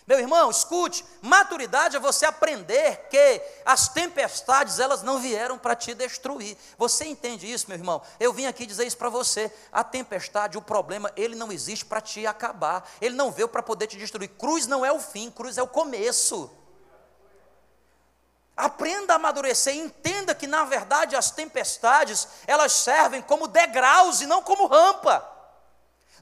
Meu 0.06 0.18
irmão, 0.18 0.50
escute, 0.50 1.02
maturidade 1.22 1.96
é 1.96 2.00
você 2.00 2.26
aprender 2.26 3.08
que 3.08 3.40
as 3.64 3.88
tempestades, 3.88 4.78
elas 4.78 5.02
não 5.02 5.18
vieram 5.18 5.56
para 5.56 5.74
te 5.74 5.94
destruir. 5.94 6.58
Você 6.76 7.06
entende 7.06 7.50
isso, 7.50 7.68
meu 7.68 7.78
irmão? 7.78 8.02
Eu 8.20 8.30
vim 8.30 8.44
aqui 8.44 8.66
dizer 8.66 8.86
isso 8.86 8.98
para 8.98 9.08
você. 9.08 9.50
A 9.72 9.82
tempestade, 9.82 10.58
o 10.58 10.62
problema, 10.62 11.10
ele 11.16 11.34
não 11.34 11.50
existe 11.50 11.86
para 11.86 12.02
te 12.02 12.26
acabar. 12.26 12.86
Ele 13.00 13.14
não 13.14 13.32
veio 13.32 13.48
para 13.48 13.62
poder 13.62 13.86
te 13.86 13.96
destruir. 13.96 14.28
Cruz 14.28 14.66
não 14.66 14.84
é 14.84 14.92
o 14.92 15.00
fim, 15.00 15.30
cruz 15.30 15.56
é 15.56 15.62
o 15.62 15.68
começo. 15.68 16.50
Aprenda 18.56 19.14
a 19.14 19.16
amadurecer, 19.16 19.74
entenda 19.74 20.34
que 20.34 20.46
na 20.46 20.64
verdade 20.64 21.16
as 21.16 21.30
tempestades, 21.30 22.28
elas 22.46 22.72
servem 22.72 23.20
como 23.20 23.48
degraus 23.48 24.20
e 24.20 24.26
não 24.26 24.42
como 24.42 24.66
rampa. 24.66 25.34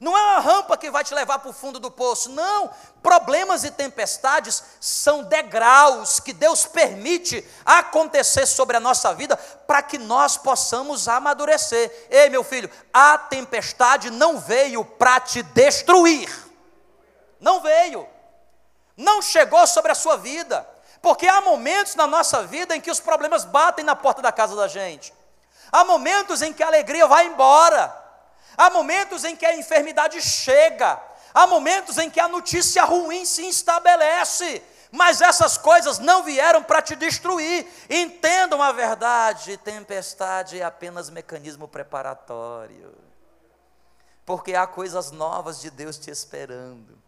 Não 0.03 0.19
é 0.19 0.21
uma 0.21 0.41
rampa 0.41 0.77
que 0.77 0.91
vai 0.91 1.05
te 1.05 1.15
levar 1.15 1.39
para 1.39 1.51
o 1.51 1.53
fundo 1.53 1.79
do 1.79 1.89
poço, 1.89 2.29
não. 2.31 2.71
Problemas 3.01 3.63
e 3.63 3.71
tempestades 3.71 4.61
são 4.81 5.23
degraus 5.23 6.19
que 6.19 6.33
Deus 6.33 6.67
permite 6.67 7.49
acontecer 7.65 8.47
sobre 8.47 8.77
a 8.77 8.81
nossa 8.81 9.15
vida 9.15 9.37
para 9.37 9.81
que 9.81 9.99
nós 9.99 10.37
possamos 10.37 11.07
amadurecer. 11.07 12.09
Ei, 12.11 12.29
meu 12.29 12.43
filho, 12.43 12.69
a 12.93 13.17
tempestade 13.17 14.11
não 14.11 14.41
veio 14.41 14.85
para 14.85 15.21
te 15.21 15.41
destruir. 15.41 16.29
Não 17.39 17.61
veio. 17.61 18.09
Não 18.97 19.23
chegou 19.23 19.65
sobre 19.69 19.93
a 19.93 19.95
sua 19.95 20.17
vida. 20.17 20.69
Porque 21.03 21.27
há 21.27 21.41
momentos 21.41 21.97
na 21.97 22.07
nossa 22.07 22.45
vida 22.45 22.77
em 22.77 22.81
que 22.81 22.91
os 22.91 23.01
problemas 23.01 23.45
batem 23.45 23.85
na 23.85 23.97
porta 23.97 24.23
da 24.23 24.31
casa 24.31 24.55
da 24.55 24.69
gente. 24.69 25.13
Há 25.73 25.85
momentos 25.85 26.41
em 26.41 26.53
que 26.53 26.63
a 26.63 26.69
alegria 26.69 27.09
vai 27.09 27.27
embora. 27.27 28.01
Há 28.57 28.71
momentos 28.71 29.25
em 29.25 29.35
que 29.35 29.45
a 29.45 29.57
enfermidade 29.57 30.21
chega, 30.21 31.03
há 31.35 31.47
momentos 31.47 31.99
em 31.99 32.11
que 32.11 32.21
a 32.21 32.29
notícia 32.29 32.85
ruim 32.85 33.25
se 33.25 33.49
estabelece, 33.49 34.63
mas 34.91 35.23
essas 35.23 35.57
coisas 35.57 35.99
não 35.99 36.23
vieram 36.23 36.63
para 36.63 36.83
te 36.83 36.95
destruir. 36.95 37.67
Entendam 37.89 38.63
a 38.63 38.71
verdade: 38.71 39.57
tempestade 39.57 40.61
é 40.61 40.65
apenas 40.65 41.09
mecanismo 41.09 41.67
preparatório, 41.67 42.95
porque 44.25 44.55
há 44.55 44.67
coisas 44.67 45.11
novas 45.11 45.61
de 45.61 45.71
Deus 45.71 45.97
te 45.97 46.11
esperando. 46.11 47.02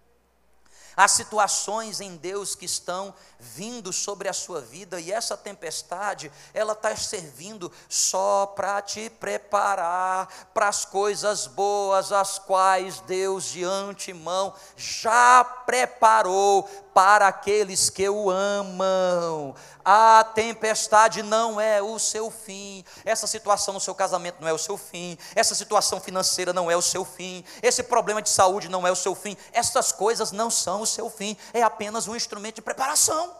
Há 0.97 1.09
situações 1.09 2.01
em 2.01 2.17
Deus 2.17 2.55
que 2.55 2.67
estão 2.67 3.13
vindo 3.39 3.93
sobre 3.93 4.29
a 4.29 4.33
sua 4.33 4.61
vida 4.61 5.01
e 5.01 5.11
essa 5.11 5.37
tempestade, 5.37 6.31
ela 6.53 6.73
está 6.73 6.95
servindo 6.95 7.71
só 7.89 8.47
para 8.47 8.81
te 8.81 9.11
preparar 9.11 10.29
para 10.55 10.69
as 10.69 10.85
coisas 10.85 11.47
boas, 11.47 12.13
as 12.13 12.39
quais 12.39 13.01
Deus 13.01 13.45
de 13.45 13.65
antemão 13.65 14.55
já 14.77 15.45
preparou 15.45 16.69
para 16.95 17.27
aqueles 17.27 17.91
que 17.91 18.09
o 18.09 18.31
amam. 18.31 19.55
A 19.85 20.25
tempestade 20.25 21.23
não 21.23 21.61
é 21.61 21.83
o 21.83 21.99
seu 21.99 22.31
fim. 22.31 22.85
Essa 23.05 23.27
situação 23.27 23.75
no 23.75 23.81
seu 23.81 23.95
casamento 23.95 24.41
não 24.41 24.49
é 24.49 24.53
o 24.53 24.59
seu 24.59 24.79
fim. 24.79 25.19
Essa 25.35 25.55
situação 25.55 26.01
financeira 26.01 26.53
não 26.53 26.71
é 26.71 26.77
o 26.77 26.81
seu 26.81 27.05
fim. 27.05 27.45
Esse 27.61 27.83
problema 27.83 28.23
de 28.23 28.31
saúde 28.31 28.69
não 28.69 28.87
é 28.87 28.93
o 28.93 28.97
seu 28.97 29.15
fim. 29.15 29.37
Essas 29.53 29.91
coisas 29.93 30.31
não 30.31 30.49
são 30.49 30.81
o 30.83 30.87
seu 30.87 31.11
fim. 31.11 31.37
É 31.53 31.63
apenas 31.63 32.07
um 32.07 32.15
instrumento 32.15 32.57
de 32.57 32.63
preparação. 32.63 33.37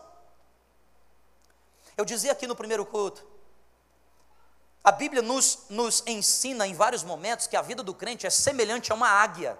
Eu 1.97 2.03
dizia 2.03 2.33
aqui 2.33 2.45
no 2.45 2.55
primeiro 2.55 2.85
culto. 2.85 3.25
A 4.83 4.91
Bíblia 4.91 5.23
nos, 5.23 5.59
nos 5.69 6.03
ensina 6.05 6.67
em 6.67 6.75
vários 6.75 7.03
momentos 7.03 7.47
que 7.47 7.55
a 7.55 7.61
vida 7.61 7.81
do 7.81 7.93
crente 7.93 8.27
é 8.27 8.29
semelhante 8.29 8.91
a 8.91 8.95
uma 8.95 9.09
águia. 9.09 9.57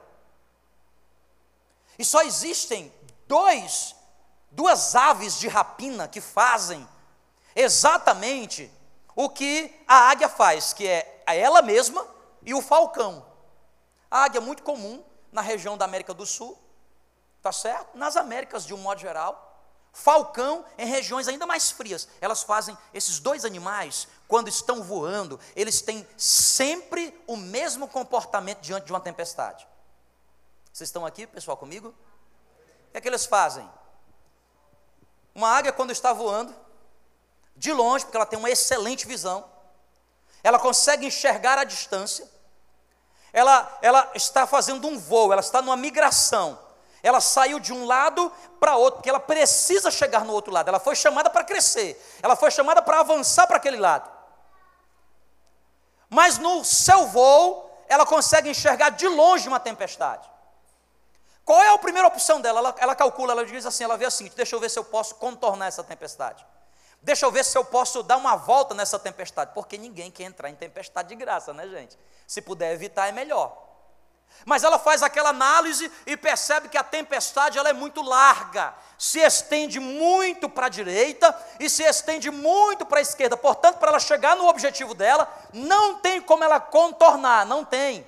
E 1.97 2.05
só 2.05 2.21
existem 2.21 2.93
dois 3.27 3.95
duas 4.55 4.95
aves 4.95 5.37
de 5.37 5.47
rapina 5.47 6.07
que 6.07 6.21
fazem 6.21 6.87
exatamente 7.55 8.71
o 9.15 9.29
que 9.29 9.73
a 9.87 10.09
águia 10.09 10.29
faz, 10.29 10.73
que 10.73 10.87
é 10.87 11.23
ela 11.27 11.61
mesma 11.61 12.05
e 12.41 12.53
o 12.53 12.61
falcão. 12.61 13.25
A 14.09 14.23
águia 14.23 14.39
é 14.39 14.41
muito 14.41 14.63
comum 14.63 15.03
na 15.31 15.41
região 15.41 15.77
da 15.77 15.85
América 15.85 16.13
do 16.13 16.25
Sul, 16.25 16.57
tá 17.41 17.51
certo? 17.51 17.97
Nas 17.97 18.15
Américas 18.15 18.65
de 18.65 18.73
um 18.73 18.77
modo 18.77 18.99
geral. 18.99 19.41
Falcão 19.91 20.65
em 20.77 20.85
regiões 20.85 21.27
ainda 21.27 21.45
mais 21.45 21.71
frias. 21.71 22.07
Elas 22.19 22.43
fazem 22.43 22.77
esses 22.93 23.19
dois 23.19 23.45
animais, 23.45 24.07
quando 24.27 24.49
estão 24.49 24.83
voando, 24.83 25.39
eles 25.55 25.81
têm 25.81 26.05
sempre 26.17 27.17
o 27.27 27.37
mesmo 27.37 27.87
comportamento 27.87 28.59
diante 28.59 28.85
de 28.85 28.91
uma 28.91 28.99
tempestade. 28.99 29.65
Vocês 30.71 30.89
estão 30.89 31.05
aqui, 31.05 31.25
pessoal, 31.25 31.55
comigo? 31.55 31.93
Que 32.95 32.99
é 32.99 33.01
que 33.01 33.09
eles 33.09 33.25
fazem? 33.25 33.69
Uma 35.35 35.49
águia, 35.49 35.73
quando 35.73 35.91
está 35.91 36.13
voando, 36.13 36.55
de 37.53 37.73
longe, 37.73 38.05
porque 38.05 38.15
ela 38.15 38.25
tem 38.25 38.39
uma 38.39 38.49
excelente 38.49 39.05
visão, 39.05 39.43
ela 40.41 40.57
consegue 40.57 41.05
enxergar 41.05 41.57
a 41.57 41.65
distância, 41.65 42.25
ela, 43.33 43.79
ela 43.81 44.09
está 44.15 44.47
fazendo 44.47 44.87
um 44.87 44.97
voo, 44.97 45.33
ela 45.33 45.41
está 45.41 45.61
numa 45.61 45.75
migração, 45.75 46.57
ela 47.03 47.19
saiu 47.19 47.59
de 47.59 47.73
um 47.73 47.85
lado 47.85 48.31
para 48.61 48.77
outro, 48.77 48.99
porque 48.99 49.09
ela 49.09 49.19
precisa 49.19 49.91
chegar 49.91 50.23
no 50.23 50.31
outro 50.31 50.53
lado, 50.53 50.69
ela 50.69 50.79
foi 50.79 50.95
chamada 50.95 51.29
para 51.29 51.43
crescer, 51.43 52.01
ela 52.23 52.37
foi 52.37 52.49
chamada 52.49 52.81
para 52.81 53.01
avançar 53.01 53.45
para 53.45 53.57
aquele 53.57 53.75
lado. 53.75 54.09
Mas 56.09 56.37
no 56.37 56.63
seu 56.63 57.07
voo, 57.07 57.69
ela 57.89 58.05
consegue 58.05 58.49
enxergar 58.49 58.91
de 58.91 59.05
longe 59.05 59.49
uma 59.49 59.59
tempestade. 59.59 60.33
Qual 61.45 61.61
é 61.61 61.71
a 61.71 61.77
primeira 61.77 62.07
opção 62.07 62.41
dela? 62.41 62.59
Ela, 62.59 62.75
ela 62.79 62.95
calcula, 62.95 63.31
ela 63.31 63.45
diz 63.45 63.65
assim: 63.67 63.83
ela 63.83 63.95
vê 63.95 64.05
assim, 64.05 64.29
deixa 64.35 64.55
eu 64.55 64.59
ver 64.59 64.69
se 64.69 64.79
eu 64.79 64.83
posso 64.83 65.15
contornar 65.15 65.67
essa 65.67 65.83
tempestade. 65.83 66.43
Deixa 67.03 67.23
eu 67.23 67.31
ver 67.31 67.45
se 67.45 67.55
eu 67.55 67.63
posso 67.63 68.01
dar 68.01 68.17
uma 68.17 68.35
volta 68.35 68.73
nessa 68.73 68.97
tempestade, 68.97 69.51
porque 69.53 69.77
ninguém 69.77 70.09
quer 70.09 70.23
entrar 70.23 70.49
em 70.49 70.55
tempestade 70.55 71.09
de 71.09 71.15
graça, 71.15 71.53
né, 71.53 71.67
gente? 71.67 71.99
Se 72.25 72.41
puder 72.41 72.73
evitar, 72.73 73.07
é 73.07 73.11
melhor. 73.11 73.63
Mas 74.43 74.63
ela 74.63 74.79
faz 74.79 75.03
aquela 75.03 75.29
análise 75.29 75.91
e 76.07 76.17
percebe 76.17 76.67
que 76.67 76.79
a 76.79 76.83
tempestade 76.83 77.59
ela 77.59 77.69
é 77.69 77.73
muito 77.73 78.01
larga, 78.01 78.73
se 78.97 79.19
estende 79.19 79.79
muito 79.79 80.49
para 80.49 80.65
a 80.65 80.69
direita 80.69 81.33
e 81.59 81.69
se 81.69 81.83
estende 81.83 82.31
muito 82.31 82.87
para 82.87 82.97
a 82.97 83.01
esquerda. 83.03 83.37
Portanto, 83.37 83.77
para 83.77 83.89
ela 83.89 83.99
chegar 83.99 84.35
no 84.35 84.47
objetivo 84.47 84.95
dela, 84.95 85.31
não 85.53 85.99
tem 85.99 86.19
como 86.19 86.43
ela 86.43 86.59
contornar, 86.59 87.45
não 87.45 87.63
tem. 87.63 88.05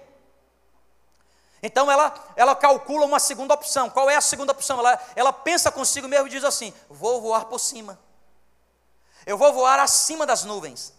Então 1.67 1.91
ela, 1.91 2.13
ela 2.37 2.55
calcula 2.55 3.05
uma 3.05 3.19
segunda 3.19 3.53
opção. 3.53 3.89
Qual 3.89 4.09
é 4.09 4.15
a 4.15 4.21
segunda 4.21 4.53
opção? 4.53 4.79
Ela, 4.79 4.97
ela 5.17 5.33
pensa 5.33 5.69
consigo 5.69 6.07
mesmo 6.07 6.27
e 6.27 6.29
diz 6.29 6.45
assim: 6.45 6.73
vou 6.89 7.19
voar 7.19 7.43
por 7.43 7.59
cima. 7.59 7.99
Eu 9.25 9.37
vou 9.37 9.51
voar 9.51 9.77
acima 9.77 10.25
das 10.25 10.45
nuvens. 10.45 10.93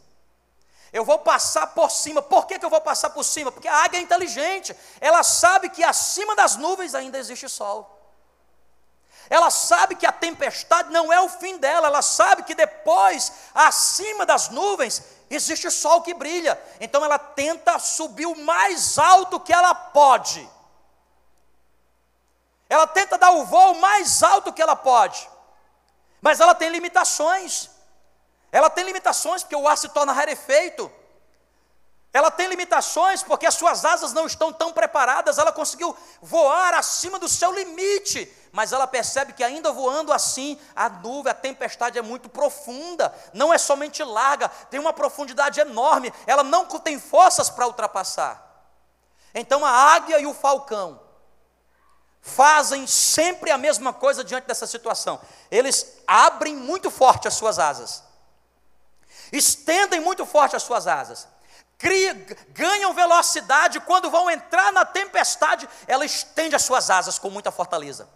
Eu 0.92 1.06
vou 1.06 1.20
passar 1.20 1.68
por 1.68 1.90
cima. 1.90 2.20
Por 2.20 2.46
que, 2.46 2.58
que 2.58 2.66
eu 2.66 2.68
vou 2.68 2.82
passar 2.82 3.08
por 3.08 3.24
cima? 3.24 3.50
Porque 3.50 3.66
a 3.66 3.76
águia 3.84 3.96
é 3.96 4.02
inteligente. 4.02 4.76
Ela 5.00 5.22
sabe 5.22 5.70
que 5.70 5.82
acima 5.82 6.36
das 6.36 6.56
nuvens 6.56 6.94
ainda 6.94 7.16
existe 7.16 7.48
sol. 7.48 7.94
Ela 9.30 9.48
sabe 9.50 9.94
que 9.94 10.04
a 10.04 10.12
tempestade 10.12 10.92
não 10.92 11.10
é 11.10 11.18
o 11.18 11.30
fim 11.30 11.56
dela. 11.56 11.86
Ela 11.86 12.02
sabe 12.02 12.42
que 12.42 12.54
depois, 12.54 13.32
acima 13.54 14.26
das 14.26 14.50
nuvens, 14.50 15.02
existe 15.30 15.70
sol 15.70 16.02
que 16.02 16.12
brilha. 16.12 16.60
Então 16.78 17.02
ela 17.02 17.18
tenta 17.18 17.78
subir 17.78 18.26
o 18.26 18.36
mais 18.36 18.98
alto 18.98 19.40
que 19.40 19.52
ela 19.52 19.74
pode. 19.74 20.57
Ela 22.68 22.86
tenta 22.86 23.16
dar 23.16 23.30
o 23.30 23.44
voo 23.44 23.74
mais 23.74 24.22
alto 24.22 24.52
que 24.52 24.60
ela 24.60 24.76
pode. 24.76 25.28
Mas 26.20 26.40
ela 26.40 26.54
tem 26.54 26.68
limitações. 26.68 27.70
Ela 28.52 28.68
tem 28.68 28.84
limitações 28.84 29.42
porque 29.42 29.56
o 29.56 29.66
ar 29.66 29.78
se 29.78 29.88
torna 29.88 30.12
rarefeito. 30.12 30.90
Ela 32.12 32.30
tem 32.30 32.46
limitações 32.48 33.22
porque 33.22 33.46
as 33.46 33.54
suas 33.54 33.84
asas 33.84 34.12
não 34.12 34.26
estão 34.26 34.52
tão 34.52 34.72
preparadas. 34.72 35.38
Ela 35.38 35.52
conseguiu 35.52 35.96
voar 36.20 36.74
acima 36.74 37.18
do 37.18 37.28
seu 37.28 37.52
limite, 37.52 38.30
mas 38.52 38.72
ela 38.72 38.86
percebe 38.86 39.32
que 39.32 39.44
ainda 39.44 39.72
voando 39.72 40.12
assim, 40.12 40.58
a 40.74 40.88
nuvem, 40.88 41.30
a 41.30 41.34
tempestade 41.34 41.98
é 41.98 42.02
muito 42.02 42.28
profunda. 42.28 43.14
Não 43.32 43.52
é 43.52 43.58
somente 43.58 44.02
larga, 44.02 44.48
tem 44.70 44.80
uma 44.80 44.92
profundidade 44.92 45.60
enorme. 45.60 46.12
Ela 46.26 46.42
não 46.42 46.66
tem 46.66 46.98
forças 46.98 47.48
para 47.48 47.66
ultrapassar. 47.66 48.44
Então 49.34 49.64
a 49.64 49.70
águia 49.70 50.18
e 50.18 50.26
o 50.26 50.34
falcão 50.34 51.07
fazem 52.28 52.86
sempre 52.86 53.50
a 53.50 53.58
mesma 53.58 53.92
coisa 53.92 54.22
diante 54.22 54.46
dessa 54.46 54.66
situação. 54.66 55.20
Eles 55.50 55.98
abrem 56.06 56.54
muito 56.54 56.90
forte 56.90 57.26
as 57.26 57.34
suas 57.34 57.58
asas, 57.58 58.04
estendem 59.32 60.00
muito 60.00 60.24
forte 60.24 60.54
as 60.54 60.62
suas 60.62 60.86
asas, 60.86 61.26
cria, 61.76 62.14
ganham 62.50 62.92
velocidade, 62.94 63.80
quando 63.80 64.10
vão 64.10 64.30
entrar 64.30 64.72
na 64.72 64.84
tempestade, 64.84 65.68
ela 65.86 66.04
estende 66.04 66.54
as 66.54 66.62
suas 66.62 66.90
asas 66.90 67.18
com 67.18 67.30
muita 67.30 67.50
fortaleza. 67.50 68.08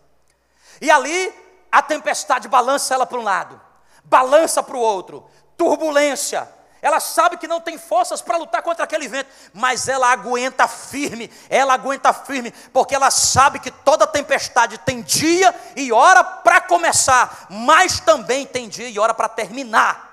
E 0.81 0.91
ali 0.91 1.35
a 1.71 1.81
tempestade 1.83 2.49
balança 2.49 2.95
ela 2.95 3.07
para 3.07 3.19
um 3.19 3.23
lado, 3.23 3.61
balança 4.05 4.63
para 4.63 4.77
o 4.77 4.81
outro, 4.81 5.29
turbulência, 5.57 6.49
ela 6.83 6.99
sabe 6.99 7.37
que 7.37 7.47
não 7.47 7.61
tem 7.61 7.79
forças 7.79 8.21
para 8.21 8.37
lutar 8.37 8.61
contra 8.61 8.83
aquele 8.83 9.07
vento, 9.07 9.31
mas 9.55 9.87
ela 9.87 10.11
aguenta 10.11 10.67
firme, 10.67 11.31
ela 11.49 11.75
aguenta 11.75 12.13
firme, 12.13 12.51
porque 12.73 12.93
ela 12.93 13.09
sabe 13.09 13.61
que 13.61 13.71
toda 13.71 14.05
tempestade 14.05 14.77
tem 14.79 15.01
dia 15.01 15.55
e 15.77 15.93
hora 15.93 16.25
para 16.25 16.61
começar, 16.61 17.47
mas 17.49 18.01
também 18.01 18.45
tem 18.45 18.69
dia 18.69 18.89
e 18.89 18.99
hora 18.99 19.15
para 19.15 19.29
terminar. 19.29 20.11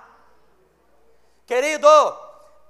Querido, 1.47 1.87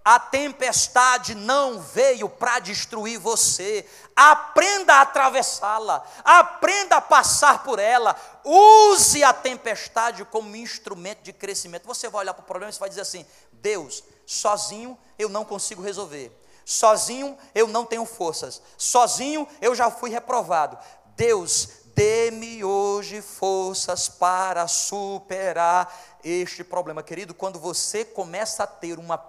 a 0.03 0.19
tempestade 0.19 1.35
não 1.35 1.79
veio 1.79 2.29
para 2.29 2.59
destruir 2.59 3.19
você. 3.19 3.85
Aprenda 4.15 4.95
a 4.95 5.01
atravessá-la, 5.01 6.03
aprenda 6.23 6.97
a 6.97 7.01
passar 7.01 7.63
por 7.63 7.79
ela. 7.79 8.15
Use 8.43 9.23
a 9.23 9.33
tempestade 9.33 10.25
como 10.25 10.55
instrumento 10.55 11.21
de 11.21 11.33
crescimento. 11.33 11.85
Você 11.85 12.09
vai 12.09 12.21
olhar 12.21 12.33
para 12.33 12.43
o 12.43 12.47
problema 12.47 12.71
e 12.73 12.79
vai 12.79 12.89
dizer 12.89 13.01
assim: 13.01 13.25
Deus, 13.51 14.03
sozinho 14.25 14.97
eu 15.17 15.29
não 15.29 15.45
consigo 15.45 15.81
resolver. 15.81 16.31
Sozinho 16.65 17.37
eu 17.53 17.67
não 17.67 17.85
tenho 17.85 18.05
forças. 18.05 18.61
Sozinho 18.77 19.47
eu 19.61 19.75
já 19.75 19.91
fui 19.91 20.09
reprovado. 20.09 20.77
Deus, 21.15 21.69
dê-me 21.95 22.63
hoje 22.63 23.21
forças 23.21 24.07
para 24.07 24.67
superar 24.67 26.17
este 26.23 26.63
problema. 26.63 27.03
Querido, 27.03 27.33
quando 27.33 27.59
você 27.59 28.05
começa 28.05 28.63
a 28.63 28.67
ter 28.67 28.97
uma 28.97 29.17
um 29.17 29.28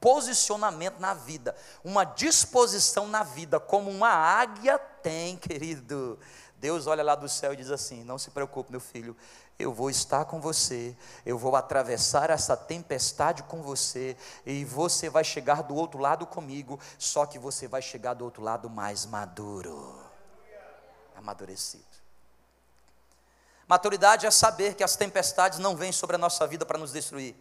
posicionamento 0.00 0.98
na 0.98 1.14
vida, 1.14 1.54
uma 1.84 2.04
disposição 2.04 3.06
na 3.06 3.22
vida, 3.22 3.60
como 3.60 3.90
uma 3.90 4.10
águia 4.10 4.78
tem, 4.78 5.36
querido. 5.38 6.18
Deus 6.56 6.86
olha 6.86 7.02
lá 7.02 7.14
do 7.14 7.28
céu 7.28 7.52
e 7.52 7.56
diz 7.56 7.70
assim: 7.70 8.04
Não 8.04 8.18
se 8.18 8.30
preocupe, 8.30 8.70
meu 8.70 8.80
filho, 8.80 9.16
eu 9.58 9.72
vou 9.72 9.90
estar 9.90 10.24
com 10.24 10.40
você, 10.40 10.96
eu 11.24 11.38
vou 11.38 11.56
atravessar 11.56 12.30
essa 12.30 12.56
tempestade 12.56 13.42
com 13.44 13.62
você, 13.62 14.16
e 14.44 14.64
você 14.64 15.08
vai 15.08 15.24
chegar 15.24 15.62
do 15.62 15.74
outro 15.74 15.98
lado 15.98 16.26
comigo, 16.26 16.78
só 16.98 17.26
que 17.26 17.38
você 17.38 17.66
vai 17.66 17.82
chegar 17.82 18.14
do 18.14 18.24
outro 18.24 18.42
lado 18.42 18.68
mais 18.68 19.06
maduro, 19.06 19.98
amadurecido. 21.16 21.84
Maturidade 23.66 24.26
é 24.26 24.30
saber 24.30 24.74
que 24.74 24.82
as 24.82 24.96
tempestades 24.96 25.58
não 25.58 25.76
vêm 25.76 25.92
sobre 25.92 26.16
a 26.16 26.18
nossa 26.18 26.46
vida 26.46 26.66
para 26.66 26.78
nos 26.78 26.92
destruir 26.92 27.36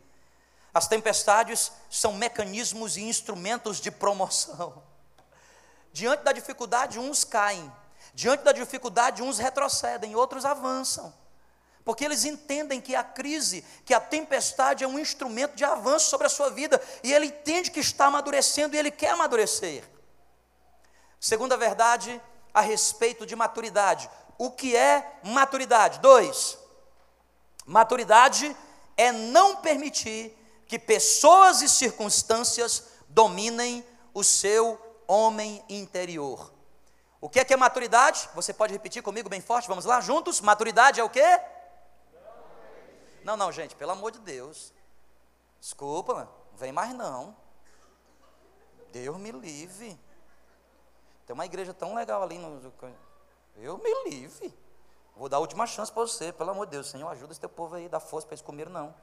as 0.74 0.88
tempestades 0.88 1.72
são 1.90 2.13
mecanismos 2.13 2.98
e 2.98 3.02
instrumentos 3.02 3.80
de 3.80 3.89
promoção. 3.89 4.84
Diante 5.91 6.24
da 6.24 6.32
dificuldade, 6.32 7.00
uns 7.00 7.24
caem. 7.24 7.72
Diante 8.13 8.43
da 8.43 8.52
dificuldade, 8.52 9.24
uns 9.24 9.39
retrocedem, 9.39 10.15
outros 10.15 10.46
avançam. 10.46 11.13
Porque 11.84 12.06
eles 12.06 12.24
entendem 12.24 12.80
que 12.80 12.96
a 12.96 13.04
crise, 13.04 13.65
que 13.84 13.93
a 13.93 14.00
tempestade 14.00 14.84
é 14.84 14.88
um 14.88 15.00
instrumento 15.00 15.56
de 15.56 15.65
avanço 15.65 16.10
sobre 16.10 16.28
a 16.28 16.30
sua 16.30 16.50
vida, 16.52 16.80
e 17.04 17.12
ele 17.12 17.28
entende 17.28 17.72
que 17.72 17.80
está 17.80 18.06
amadurecendo 18.06 18.76
e 18.76 18.80
ele 18.80 18.91
quer 18.91 19.12
amadurecer. 19.12 19.84
Segunda 21.20 21.58
verdade 21.58 22.22
a 22.54 22.62
respeito 22.62 23.26
de 23.26 23.36
maturidade. 23.36 24.10
O 24.38 24.52
que 24.52 24.76
é 24.76 25.20
maturidade? 25.24 26.00
Dois. 26.00 26.58
Maturidade 27.65 28.56
é 28.96 29.12
não 29.12 29.58
permitir 29.58 30.38
que 30.69 30.77
pessoas 30.77 31.63
e 31.63 31.67
circunstâncias 31.67 32.89
dominem 33.10 33.84
o 34.13 34.23
seu 34.23 34.79
homem 35.08 35.65
interior. 35.67 36.53
O 37.19 37.27
que 37.27 37.39
é 37.39 37.43
que 37.43 37.51
é 37.51 37.58
maturidade? 37.58 38.29
Você 38.36 38.53
pode 38.53 38.71
repetir 38.71 39.01
comigo 39.01 39.27
bem 39.27 39.41
forte? 39.41 39.67
Vamos 39.67 39.84
lá, 39.84 39.99
juntos? 39.99 40.39
Maturidade 40.39 40.99
é 40.99 41.03
o 41.03 41.10
quê? 41.10 41.41
Não, 43.23 43.36
não, 43.36 43.51
gente, 43.51 43.75
pelo 43.75 43.93
amor 43.93 44.12
de 44.12 44.19
Deus. 44.19 44.71
Desculpa, 45.60 46.29
não 46.51 46.58
vem 46.60 46.71
mais 46.71 46.93
não. 46.93 47.36
Deus 48.91 49.17
me 49.17 49.32
livre. 49.32 49.99
Tem 51.25 51.34
uma 51.34 51.47
igreja 51.47 51.73
tão 51.73 51.95
legal 51.95 52.21
ali 52.21 52.38
no. 52.38 52.71
Eu 53.58 53.79
me 53.79 54.10
livre. 54.12 54.55
Vou 55.15 55.27
dar 55.27 55.38
a 55.38 55.39
última 55.39 55.65
chance 55.65 55.91
para 55.91 56.03
você, 56.03 56.32
pelo 56.32 56.51
amor 56.51 56.67
de 56.67 56.73
Deus. 56.73 56.91
Senhor, 56.91 57.10
ajuda 57.10 57.34
esse 57.34 57.39
teu 57.39 57.49
povo 57.49 57.73
aí, 57.73 57.89
dá 57.89 57.99
força 57.99 58.27
para 58.27 58.36
eles 58.36 58.45
comerem, 58.45 58.71
não. 58.71 58.93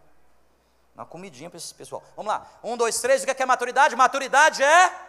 Uma 0.97 1.05
comidinha 1.05 1.51
para 1.51 1.59
esse 1.59 1.75
pessoal. 1.75 2.03
Vamos 2.17 2.33
lá. 2.33 2.51
Um, 2.65 2.75
dois, 2.75 2.99
três. 3.03 3.21
O 3.23 3.27
que 3.27 3.31
é, 3.31 3.35
que 3.35 3.43
é 3.43 3.47
maturidade? 3.47 3.95
Maturidade 3.95 4.63
é. 4.63 5.07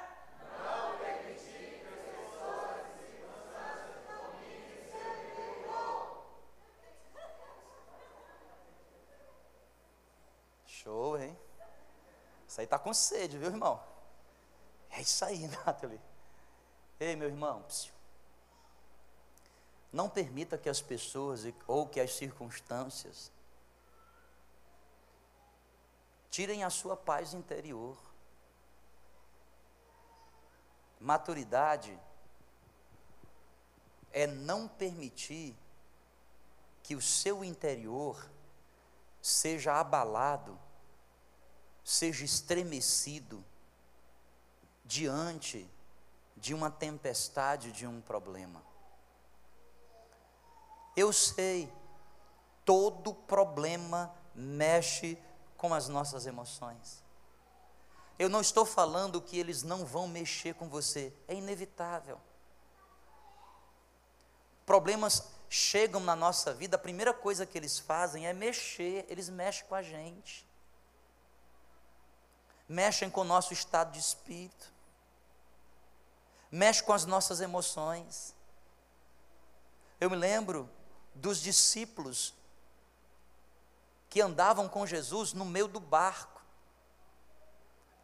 Show, 10.65 11.17
hein? 11.17 11.37
Isso 12.45 12.59
aí 12.59 12.67
tá 12.67 12.77
com 12.77 12.93
sede, 12.93 13.37
viu, 13.37 13.47
irmão? 13.47 13.81
É 14.91 14.99
isso 14.99 15.23
aí, 15.23 15.47
Nathalie. 15.65 16.01
Ei, 16.99 17.15
meu 17.15 17.29
irmão. 17.29 17.63
Não 19.93 20.09
permita 20.09 20.57
que 20.57 20.67
as 20.67 20.81
pessoas 20.81 21.45
ou 21.65 21.87
que 21.87 22.01
as 22.01 22.13
circunstâncias 22.13 23.31
tirem 26.37 26.63
a 26.63 26.69
sua 26.69 26.95
paz 26.95 27.33
interior. 27.33 27.97
Maturidade 30.99 31.99
é 34.11 34.27
não 34.27 34.67
permitir 34.67 35.57
que 36.83 36.95
o 36.95 37.01
seu 37.01 37.43
interior 37.43 38.29
seja 39.19 39.79
abalado, 39.79 40.59
seja 41.83 42.23
estremecido 42.23 43.43
diante 44.85 45.67
de 46.35 46.53
uma 46.53 46.69
tempestade, 46.69 47.71
de 47.71 47.87
um 47.87 47.99
problema. 47.99 48.61
Eu 50.95 51.11
sei, 51.11 51.73
todo 52.63 53.15
problema 53.15 54.13
mexe 54.35 55.17
com 55.57 55.73
as 55.73 55.87
nossas 55.87 56.25
emoções. 56.25 57.03
Eu 58.17 58.29
não 58.29 58.41
estou 58.41 58.65
falando 58.65 59.21
que 59.21 59.37
eles 59.37 59.63
não 59.63 59.85
vão 59.85 60.07
mexer 60.07 60.55
com 60.55 60.69
você, 60.69 61.13
é 61.27 61.35
inevitável. 61.35 62.19
Problemas 64.65 65.23
chegam 65.49 66.01
na 66.01 66.15
nossa 66.15 66.53
vida, 66.53 66.75
a 66.75 66.79
primeira 66.79 67.13
coisa 67.13 67.45
que 67.45 67.57
eles 67.57 67.79
fazem 67.79 68.27
é 68.27 68.33
mexer, 68.33 69.05
eles 69.07 69.29
mexem 69.29 69.65
com 69.65 69.75
a 69.75 69.81
gente. 69.81 70.45
Mexem 72.67 73.09
com 73.09 73.21
o 73.21 73.23
nosso 73.23 73.53
estado 73.53 73.91
de 73.91 73.99
espírito. 73.99 74.73
Mexem 76.51 76.83
com 76.83 76.91
as 76.91 77.05
nossas 77.05 77.39
emoções. 77.39 78.35
Eu 80.01 80.09
me 80.09 80.17
lembro 80.17 80.69
dos 81.15 81.39
discípulos 81.39 82.33
que 84.09 84.21
andavam 84.21 84.69
com 84.69 84.85
Jesus 84.85 85.33
no 85.33 85.45
meio 85.45 85.67
do 85.67 85.79
barco, 85.79 86.41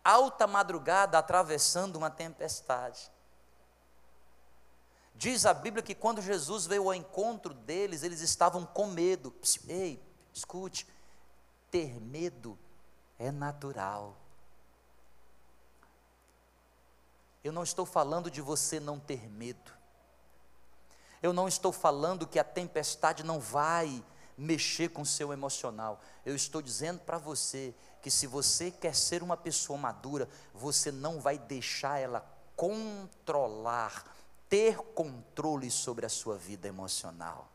alta 0.04 0.46
madrugada 0.46 1.18
atravessando 1.18 1.96
uma 1.96 2.10
tempestade. 2.10 3.12
Diz 5.16 5.46
a 5.46 5.54
Bíblia 5.54 5.84
que 5.84 5.96
quando 5.96 6.22
Jesus 6.22 6.66
veio 6.66 6.84
ao 6.84 6.94
encontro 6.94 7.54
deles, 7.54 8.04
eles 8.04 8.20
estavam 8.20 8.66
com 8.66 8.88
medo. 8.88 9.34
Ei, 9.68 10.04
escute, 10.34 10.88
ter 11.72 12.00
medo 12.02 12.58
é 13.18 13.32
natural. 13.32 14.18
Eu 17.44 17.52
não 17.52 17.64
estou 17.64 17.86
falando 17.86 18.32
de 18.32 18.42
você 18.42 18.80
não 18.80 19.00
ter 19.00 19.30
medo. 19.30 19.72
Eu 21.22 21.32
não 21.32 21.48
estou 21.48 21.72
falando 21.72 22.28
que 22.28 22.40
a 22.40 22.44
tempestade 22.44 23.24
não 23.24 23.40
vai 23.40 24.04
mexer 24.38 24.90
com 24.90 25.02
o 25.02 25.06
seu 25.06 25.32
emocional. 25.32 26.02
Eu 26.26 26.36
estou 26.36 26.62
dizendo 26.62 27.00
para 27.00 27.18
você 27.18 27.74
que 28.02 28.12
se 28.12 28.28
você 28.28 28.72
quer 28.72 28.96
ser 28.96 29.24
uma 29.24 29.38
pessoa 29.38 29.78
madura, 29.78 30.28
você 30.54 30.92
não 30.92 31.20
vai 31.20 31.38
deixar 31.38 32.00
ela 32.00 32.26
controlar, 32.56 34.16
ter 34.50 34.78
controle 34.78 35.72
sobre 35.72 36.06
a 36.06 36.10
sua 36.10 36.38
vida 36.38 36.68
emocional. 36.68 37.50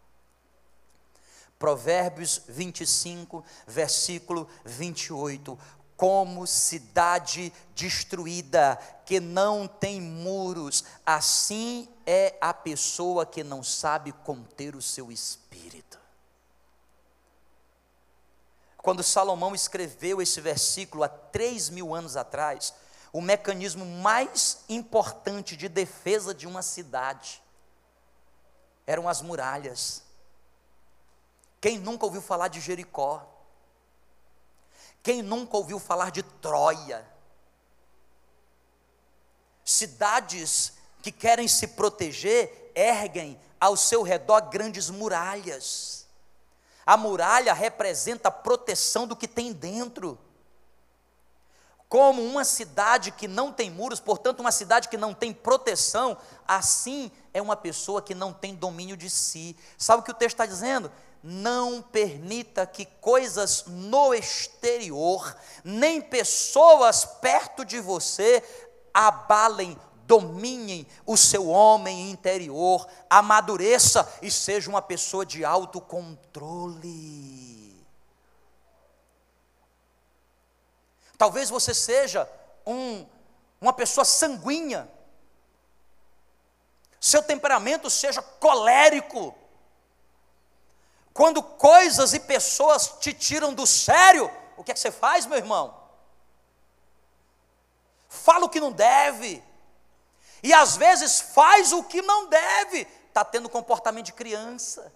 Provérbios 1.59 2.43
25, 2.47 3.45
versículo 3.67 4.49
28 4.64 5.59
como 5.99 6.47
cidade 6.47 7.53
destruída, 7.75 8.79
que 9.05 9.19
não 9.19 9.67
tem 9.67 10.01
muros, 10.01 10.85
assim 11.05 11.88
é 12.07 12.38
a 12.41 12.55
pessoa 12.55 13.27
que 13.27 13.43
não 13.43 13.64
sabe 13.64 14.12
conter 14.12 14.77
o 14.77 14.81
seu 14.81 15.11
espírito. 15.11 15.97
Quando 18.88 19.03
Salomão 19.03 19.55
escreveu 19.55 20.22
esse 20.22 20.40
versículo 20.40 21.05
há 21.05 21.11
três 21.11 21.68
mil 21.68 21.94
anos 21.94 22.16
atrás, 22.16 22.72
o 23.12 23.20
mecanismo 23.20 23.85
mais 23.85 24.64
importante 24.66 25.59
de 25.59 25.68
defesa 25.68 26.33
de 26.33 26.46
uma 26.46 26.62
cidade 26.62 27.42
eram 28.87 29.07
as 29.07 29.20
muralhas. 29.20 30.03
Quem 31.61 31.79
nunca 31.79 32.07
ouviu 32.07 32.22
falar 32.22 32.48
de 32.48 32.61
Jericó? 32.61 33.29
Quem 35.03 35.20
nunca 35.20 35.59
ouviu 35.59 35.79
falar 35.79 36.11
de 36.11 36.22
Troia? 36.22 37.07
Cidades 39.62 40.72
que 41.03 41.12
querem 41.12 41.46
se 41.46 41.66
proteger 41.66 42.72
erguem 42.74 43.38
ao 43.61 43.77
seu 43.77 44.03
redor 44.03 44.48
grandes 44.48 44.88
muralhas. 44.88 46.08
A 46.88 46.96
muralha 46.96 47.53
representa 47.53 48.29
a 48.29 48.33
proteção 48.33 49.07
do 49.07 49.14
que 49.14 49.29
tem 49.29 49.53
dentro. 49.53 50.18
Como 51.87 52.24
uma 52.24 52.44
cidade 52.44 53.11
que 53.11 53.29
não 53.29 53.53
tem 53.53 53.70
muros, 53.70 54.01
portanto, 54.01 54.40
uma 54.40 54.51
cidade 54.51 54.88
que 54.88 54.96
não 54.96 55.12
tem 55.12 55.31
proteção, 55.31 56.16
assim 56.46 57.12
é 57.35 57.42
uma 57.42 57.57
pessoa 57.57 58.01
que 58.01 58.14
não 58.14 58.33
tem 58.33 58.55
domínio 58.55 58.96
de 58.96 59.11
si. 59.11 59.55
Sabe 59.77 60.01
o 60.01 60.03
que 60.03 60.12
o 60.12 60.14
texto 60.14 60.37
está 60.37 60.46
dizendo? 60.46 60.90
não 61.20 61.83
permita 61.83 62.64
que 62.64 62.87
coisas 62.87 63.64
no 63.66 64.14
exterior, 64.14 65.37
nem 65.64 66.01
pessoas 66.01 67.05
perto 67.05 67.64
de 67.64 67.81
você, 67.81 68.40
abalem, 68.94 69.77
dominem 70.09 70.87
o 71.05 71.16
seu 71.18 71.49
homem 71.49 72.11
interior, 72.11 72.88
amadureça 73.11 74.11
e 74.23 74.31
seja 74.31 74.71
uma 74.71 74.81
pessoa 74.81 75.27
de 75.27 75.44
autocontrole. 75.44 76.88
Talvez 81.18 81.51
você 81.51 81.75
seja 81.75 82.27
um, 82.66 83.07
uma 83.61 83.75
pessoa 83.75 84.07
sanguínea, 84.07 84.90
seu 86.99 87.23
temperamento 87.23 87.90
seja 87.90 88.23
colérico, 88.23 89.35
quando 91.12 91.42
coisas 91.42 92.14
e 92.14 92.21
pessoas 92.21 92.97
te 92.99 93.12
tiram 93.12 93.53
do 93.53 93.66
sério, 93.66 94.31
o 94.57 94.64
que 94.64 94.71
é 94.71 94.75
que 94.75 94.81
você 94.81 94.90
faz, 94.90 95.27
meu 95.27 95.37
irmão? 95.37 95.77
Fala 98.09 98.47
o 98.47 98.49
que 98.49 98.59
não 98.61 98.73
deve. 98.73 99.47
E 100.42 100.53
às 100.53 100.77
vezes 100.77 101.20
faz 101.20 101.72
o 101.72 101.83
que 101.83 102.03
não 102.03 102.29
deve. 102.29 102.87
Está 103.09 103.24
tendo 103.24 103.48
comportamento 103.48 104.07
de 104.07 104.12
criança. 104.12 104.92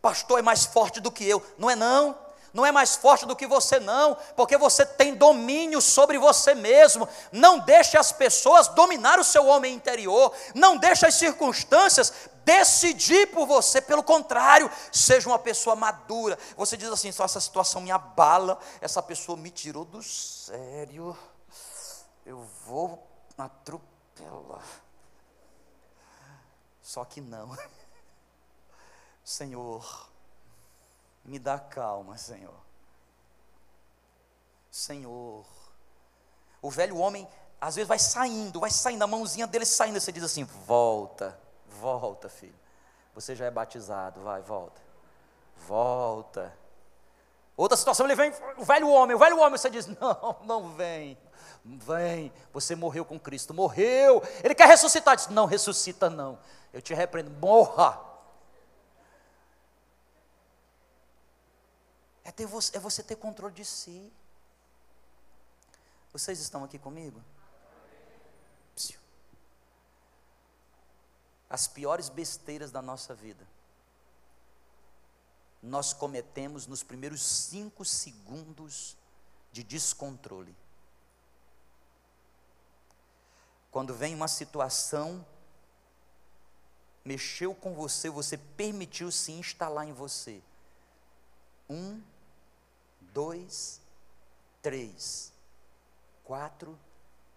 Pastor 0.00 0.38
é 0.38 0.42
mais 0.42 0.64
forte 0.64 1.00
do 1.00 1.10
que 1.10 1.24
eu. 1.24 1.44
Não 1.58 1.68
é 1.70 1.76
não 1.76 2.16
não 2.52 2.66
é 2.66 2.72
mais 2.72 2.96
forte 2.96 3.26
do 3.26 3.36
que 3.36 3.46
você, 3.46 3.78
não, 3.78 4.16
porque 4.36 4.56
você 4.56 4.84
tem 4.84 5.14
domínio 5.14 5.80
sobre 5.80 6.18
você 6.18 6.54
mesmo. 6.54 7.08
Não 7.30 7.58
deixe 7.58 7.96
as 7.96 8.12
pessoas 8.12 8.68
dominar 8.68 9.18
o 9.18 9.24
seu 9.24 9.46
homem 9.46 9.74
interior, 9.74 10.32
não 10.54 10.76
deixe 10.76 11.06
as 11.06 11.14
circunstâncias 11.14 12.12
decidir 12.44 13.28
por 13.28 13.46
você, 13.46 13.80
pelo 13.80 14.02
contrário, 14.02 14.70
seja 14.90 15.28
uma 15.28 15.38
pessoa 15.38 15.76
madura. 15.76 16.38
Você 16.56 16.76
diz 16.76 16.88
assim: 16.88 17.12
só 17.12 17.24
essa 17.24 17.40
situação 17.40 17.80
me 17.80 17.90
abala, 17.90 18.58
essa 18.80 19.02
pessoa 19.02 19.36
me 19.36 19.50
tirou 19.50 19.84
do 19.84 20.02
sério, 20.02 21.16
eu 22.26 22.44
vou 22.66 23.06
atropelar. 23.38 23.89
Só 26.82 27.04
que 27.04 27.20
não, 27.20 27.56
Senhor 29.24 30.10
me 31.24 31.38
dá 31.38 31.58
calma, 31.58 32.16
Senhor. 32.16 32.54
Senhor. 34.70 35.44
O 36.62 36.70
velho 36.70 36.96
homem, 36.98 37.28
às 37.60 37.76
vezes, 37.76 37.88
vai 37.88 37.98
saindo, 37.98 38.60
vai 38.60 38.70
saindo, 38.70 39.02
a 39.02 39.06
mãozinha 39.06 39.46
dele 39.46 39.64
saindo. 39.64 40.00
Você 40.00 40.12
diz 40.12 40.24
assim: 40.24 40.44
volta, 40.44 41.38
volta, 41.80 42.28
filho. 42.28 42.58
Você 43.14 43.34
já 43.34 43.46
é 43.46 43.50
batizado, 43.50 44.20
vai, 44.22 44.40
volta. 44.40 44.80
Volta. 45.66 46.56
Outra 47.56 47.76
situação, 47.76 48.06
ele 48.06 48.14
vem, 48.14 48.32
o 48.56 48.64
velho 48.64 48.88
homem, 48.88 49.14
o 49.14 49.18
velho 49.18 49.38
homem, 49.38 49.58
você 49.58 49.70
diz: 49.70 49.86
não, 49.86 50.36
não 50.44 50.74
vem. 50.74 51.18
Vem, 51.64 52.32
você 52.52 52.74
morreu 52.74 53.04
com 53.04 53.18
Cristo, 53.18 53.52
morreu. 53.52 54.22
Ele 54.42 54.54
quer 54.54 54.66
ressuscitar, 54.66 55.16
diz: 55.16 55.28
não, 55.28 55.46
ressuscita 55.46 56.08
não. 56.08 56.38
Eu 56.72 56.80
te 56.80 56.94
repreendo, 56.94 57.30
morra. 57.30 58.00
É, 62.24 62.32
ter 62.32 62.46
você, 62.46 62.76
é 62.76 62.80
você 62.80 63.02
ter 63.02 63.16
controle 63.16 63.54
de 63.54 63.64
si. 63.64 64.12
Vocês 66.12 66.40
estão 66.40 66.64
aqui 66.64 66.78
comigo? 66.78 67.22
As 71.48 71.66
piores 71.66 72.08
besteiras 72.08 72.70
da 72.70 72.80
nossa 72.80 73.12
vida, 73.12 73.44
nós 75.60 75.92
cometemos 75.92 76.68
nos 76.68 76.84
primeiros 76.84 77.22
cinco 77.22 77.84
segundos 77.84 78.96
de 79.50 79.64
descontrole. 79.64 80.54
Quando 83.70 83.94
vem 83.94 84.14
uma 84.14 84.28
situação, 84.28 85.24
mexeu 87.04 87.54
com 87.54 87.74
você, 87.74 88.10
você 88.10 88.36
permitiu 88.36 89.10
se 89.12 89.32
instalar 89.32 89.86
em 89.86 89.92
você. 89.92 90.42
Um, 91.68 92.02
dois, 93.00 93.80
três, 94.60 95.32
quatro, 96.24 96.78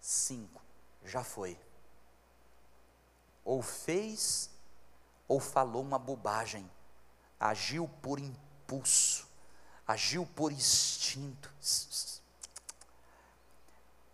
cinco. 0.02 0.62
Já 1.06 1.24
foi. 1.24 1.60
Ou 3.46 3.62
fez, 3.62 4.50
ou 5.28 5.40
falou 5.40 5.84
uma 5.84 6.00
bobagem. 6.00 6.70
Agiu 7.40 7.88
por 8.02 8.20
impulso, 8.20 9.28
agiu 9.86 10.26
por 10.26 10.52
instinto. 10.52 11.54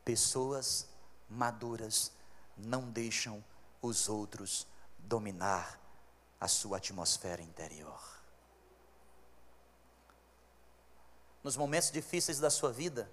Pessoas 0.04 0.89
maduras 1.30 2.12
não 2.58 2.90
deixam 2.90 3.44
os 3.82 4.10
outros 4.10 4.68
dominar 4.98 5.80
a 6.40 6.48
sua 6.48 6.78
atmosfera 6.78 7.42
interior. 7.42 8.20
nos 11.44 11.56
momentos 11.56 11.92
difíceis 11.92 12.40
da 12.40 12.50
sua 12.50 12.72
vida, 12.72 13.10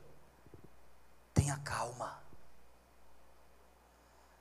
tenha 1.32 1.56
calma. 1.58 2.20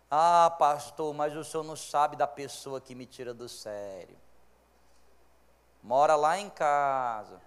Ah, 0.09 0.55
pastor, 0.57 1.13
mas 1.13 1.35
o 1.35 1.43
senhor 1.43 1.63
não 1.63 1.75
sabe 1.75 2.15
da 2.15 2.27
pessoa 2.27 2.81
que 2.81 2.95
me 2.95 3.05
tira 3.05 3.33
do 3.33 3.49
sério. 3.49 4.17
Mora 5.83 6.15
lá 6.15 6.37
em 6.37 6.49
casa. 6.49 7.39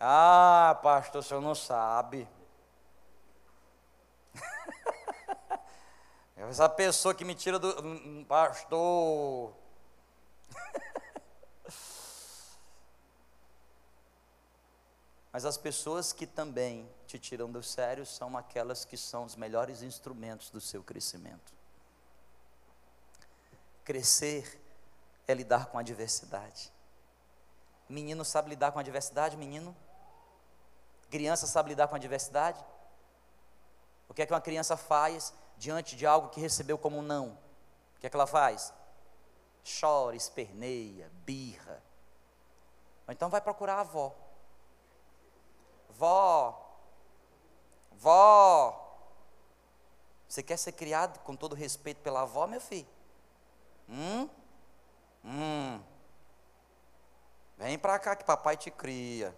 Ah, 0.00 0.78
pastor, 0.82 1.20
o 1.20 1.24
senhor 1.24 1.40
não 1.40 1.54
sabe. 1.54 2.28
Essa 6.36 6.68
pessoa 6.68 7.14
que 7.14 7.24
me 7.24 7.34
tira 7.34 7.58
do. 7.58 8.24
Pastor. 8.26 9.54
Mas 15.32 15.44
as 15.44 15.56
pessoas 15.56 16.12
que 16.12 16.26
também 16.26 16.88
te 17.06 17.18
tiram 17.18 17.50
do 17.50 17.62
sério 17.62 18.04
são 18.04 18.36
aquelas 18.36 18.84
que 18.84 18.96
são 18.96 19.24
os 19.24 19.34
melhores 19.36 19.82
instrumentos 19.82 20.50
do 20.50 20.60
seu 20.60 20.82
crescimento. 20.82 21.52
Crescer 23.84 24.60
é 25.26 25.34
lidar 25.34 25.66
com 25.66 25.78
a 25.78 25.80
adversidade. 25.80 26.72
Menino 27.88 28.24
sabe 28.24 28.50
lidar 28.50 28.72
com 28.72 28.78
a 28.78 28.82
adversidade, 28.82 29.36
menino? 29.36 29.76
Criança 31.10 31.46
sabe 31.46 31.70
lidar 31.70 31.88
com 31.88 31.94
a 31.94 31.98
adversidade? 31.98 32.64
O 34.08 34.14
que 34.14 34.22
é 34.22 34.26
que 34.26 34.32
uma 34.32 34.40
criança 34.40 34.76
faz 34.76 35.34
diante 35.62 35.94
de 35.94 36.04
algo 36.04 36.28
que 36.28 36.40
recebeu 36.40 36.76
como 36.76 36.98
um 36.98 37.02
não? 37.02 37.38
O 37.96 38.00
que 38.00 38.06
é 38.08 38.10
que 38.10 38.16
ela 38.16 38.26
faz? 38.26 38.74
chora, 39.64 40.16
esperneia, 40.16 41.08
birra. 41.24 41.80
Ou 43.06 43.12
então 43.12 43.30
vai 43.30 43.40
procurar 43.40 43.76
a 43.76 43.80
avó. 43.82 44.12
Vó, 45.90 46.76
vó, 47.92 48.96
você 50.26 50.42
quer 50.42 50.56
ser 50.56 50.72
criado 50.72 51.20
com 51.20 51.36
todo 51.36 51.54
respeito 51.54 52.00
pela 52.00 52.22
avó, 52.22 52.44
meu 52.48 52.60
filho? 52.60 52.88
Hum? 53.88 54.28
Hum. 55.24 55.80
Vem 57.56 57.78
para 57.78 58.00
cá 58.00 58.16
que 58.16 58.24
papai 58.24 58.56
te 58.56 58.68
cria. 58.68 59.32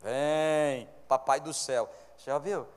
Vem, 0.00 0.88
papai 1.08 1.40
do 1.40 1.52
céu. 1.52 1.92
Você 2.16 2.30
já 2.30 2.38
viu? 2.38 2.68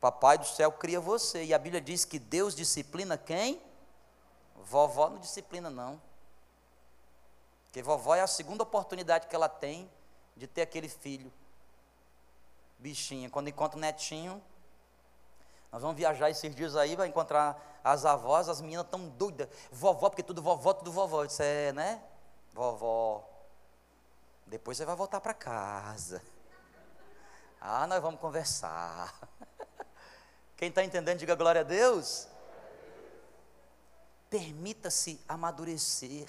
Papai 0.00 0.38
do 0.38 0.46
céu 0.46 0.70
cria 0.70 1.00
você. 1.00 1.44
E 1.44 1.54
a 1.54 1.58
Bíblia 1.58 1.80
diz 1.80 2.04
que 2.04 2.18
Deus 2.18 2.54
disciplina 2.54 3.18
quem? 3.18 3.60
Vovó 4.54 5.08
não 5.08 5.18
disciplina, 5.18 5.70
não. 5.70 6.00
Porque 7.64 7.82
vovó 7.82 8.14
é 8.14 8.20
a 8.20 8.26
segunda 8.26 8.62
oportunidade 8.62 9.26
que 9.26 9.34
ela 9.34 9.48
tem 9.48 9.90
de 10.36 10.46
ter 10.46 10.62
aquele 10.62 10.88
filho. 10.88 11.32
Bichinha. 12.78 13.28
Quando 13.28 13.48
encontra 13.48 13.76
o 13.76 13.80
netinho, 13.80 14.42
nós 15.70 15.82
vamos 15.82 15.96
viajar 15.96 16.30
esses 16.30 16.54
dias 16.54 16.76
aí, 16.76 16.96
vai 16.96 17.08
encontrar 17.08 17.80
as 17.84 18.04
avós, 18.04 18.48
as 18.48 18.60
meninas 18.60 18.86
tão 18.90 19.08
doidas. 19.08 19.48
Vovó, 19.70 20.08
porque 20.08 20.22
tudo 20.22 20.42
vovó, 20.42 20.72
tudo 20.72 20.92
vovó. 20.92 21.24
Isso 21.24 21.42
é, 21.42 21.72
né? 21.72 22.02
Vovó. 22.52 23.28
Depois 24.46 24.76
você 24.76 24.84
vai 24.84 24.96
voltar 24.96 25.20
para 25.20 25.34
casa. 25.34 26.22
Ah, 27.60 27.86
nós 27.86 28.00
vamos 28.00 28.20
conversar. 28.20 29.12
Quem 30.58 30.70
está 30.70 30.84
entendendo, 30.84 31.20
diga 31.20 31.36
glória 31.36 31.60
a 31.60 31.64
Deus. 31.64 32.26
Permita-se 34.28 35.20
amadurecer. 35.28 36.28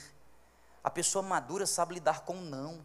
A 0.83 0.89
pessoa 0.89 1.23
madura 1.23 1.65
sabe 1.65 1.95
lidar 1.95 2.21
com 2.21 2.35
não. 2.35 2.75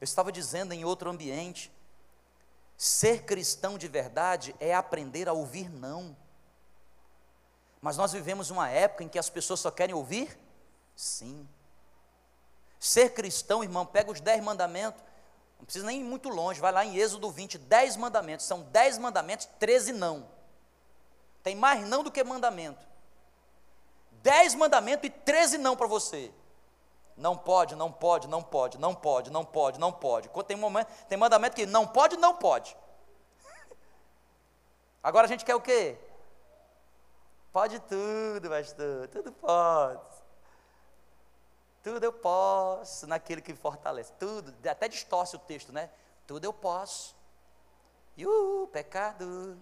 Eu 0.00 0.04
estava 0.04 0.32
dizendo 0.32 0.72
em 0.72 0.86
outro 0.86 1.10
ambiente, 1.10 1.70
ser 2.78 3.24
cristão 3.24 3.76
de 3.76 3.86
verdade 3.86 4.56
é 4.58 4.74
aprender 4.74 5.28
a 5.28 5.34
ouvir 5.34 5.68
não. 5.68 6.16
Mas 7.80 7.98
nós 7.98 8.10
vivemos 8.10 8.48
uma 8.48 8.70
época 8.70 9.04
em 9.04 9.08
que 9.08 9.18
as 9.18 9.28
pessoas 9.28 9.60
só 9.60 9.70
querem 9.70 9.94
ouvir 9.94 10.36
sim. 10.96 11.46
Ser 12.80 13.10
cristão, 13.10 13.62
irmão, 13.62 13.84
pega 13.84 14.10
os 14.10 14.20
dez 14.20 14.42
mandamentos, 14.42 15.02
não 15.62 15.66
precisa 15.66 15.86
nem 15.86 16.00
ir 16.00 16.04
muito 16.04 16.28
longe, 16.28 16.60
vai 16.60 16.72
lá 16.72 16.84
em 16.84 16.96
Êxodo 16.96 17.30
20, 17.30 17.56
dez 17.56 17.96
mandamentos, 17.96 18.46
são 18.46 18.62
dez 18.62 18.98
mandamentos, 18.98 19.46
treze 19.60 19.92
não. 19.92 20.28
Tem 21.40 21.54
mais 21.54 21.86
não 21.86 22.02
do 22.02 22.10
que 22.10 22.24
mandamento. 22.24 22.84
Dez 24.10 24.56
mandamentos 24.56 25.06
e 25.06 25.10
treze 25.10 25.58
não 25.58 25.76
para 25.76 25.86
você. 25.86 26.32
Não 27.16 27.36
pode, 27.36 27.76
não 27.76 27.92
pode, 27.92 28.26
não 28.26 28.42
pode, 28.42 28.76
não 28.76 28.92
pode, 28.92 29.30
não 29.30 29.44
pode, 29.44 29.78
não 29.78 29.92
pode. 29.92 30.28
Tem, 30.48 30.56
momento, 30.56 30.88
tem 31.08 31.16
mandamento 31.16 31.54
que 31.54 31.64
não 31.64 31.86
pode, 31.86 32.16
não 32.16 32.34
pode. 32.34 32.76
Agora 35.00 35.26
a 35.26 35.28
gente 35.28 35.44
quer 35.44 35.54
o 35.54 35.60
quê? 35.60 35.96
Pode 37.52 37.78
tudo, 37.78 38.48
pastor, 38.48 39.06
tudo 39.06 39.30
pode. 39.30 40.11
Tudo 41.82 42.04
eu 42.04 42.12
posso 42.12 43.06
naquele 43.06 43.40
que 43.40 43.54
fortalece. 43.54 44.12
Tudo, 44.18 44.54
até 44.68 44.86
distorce 44.88 45.34
o 45.34 45.38
texto, 45.38 45.72
né? 45.72 45.90
Tudo 46.26 46.44
eu 46.44 46.52
posso. 46.52 47.16
E 48.16 48.26
o 48.26 48.68
pecado 48.72 49.58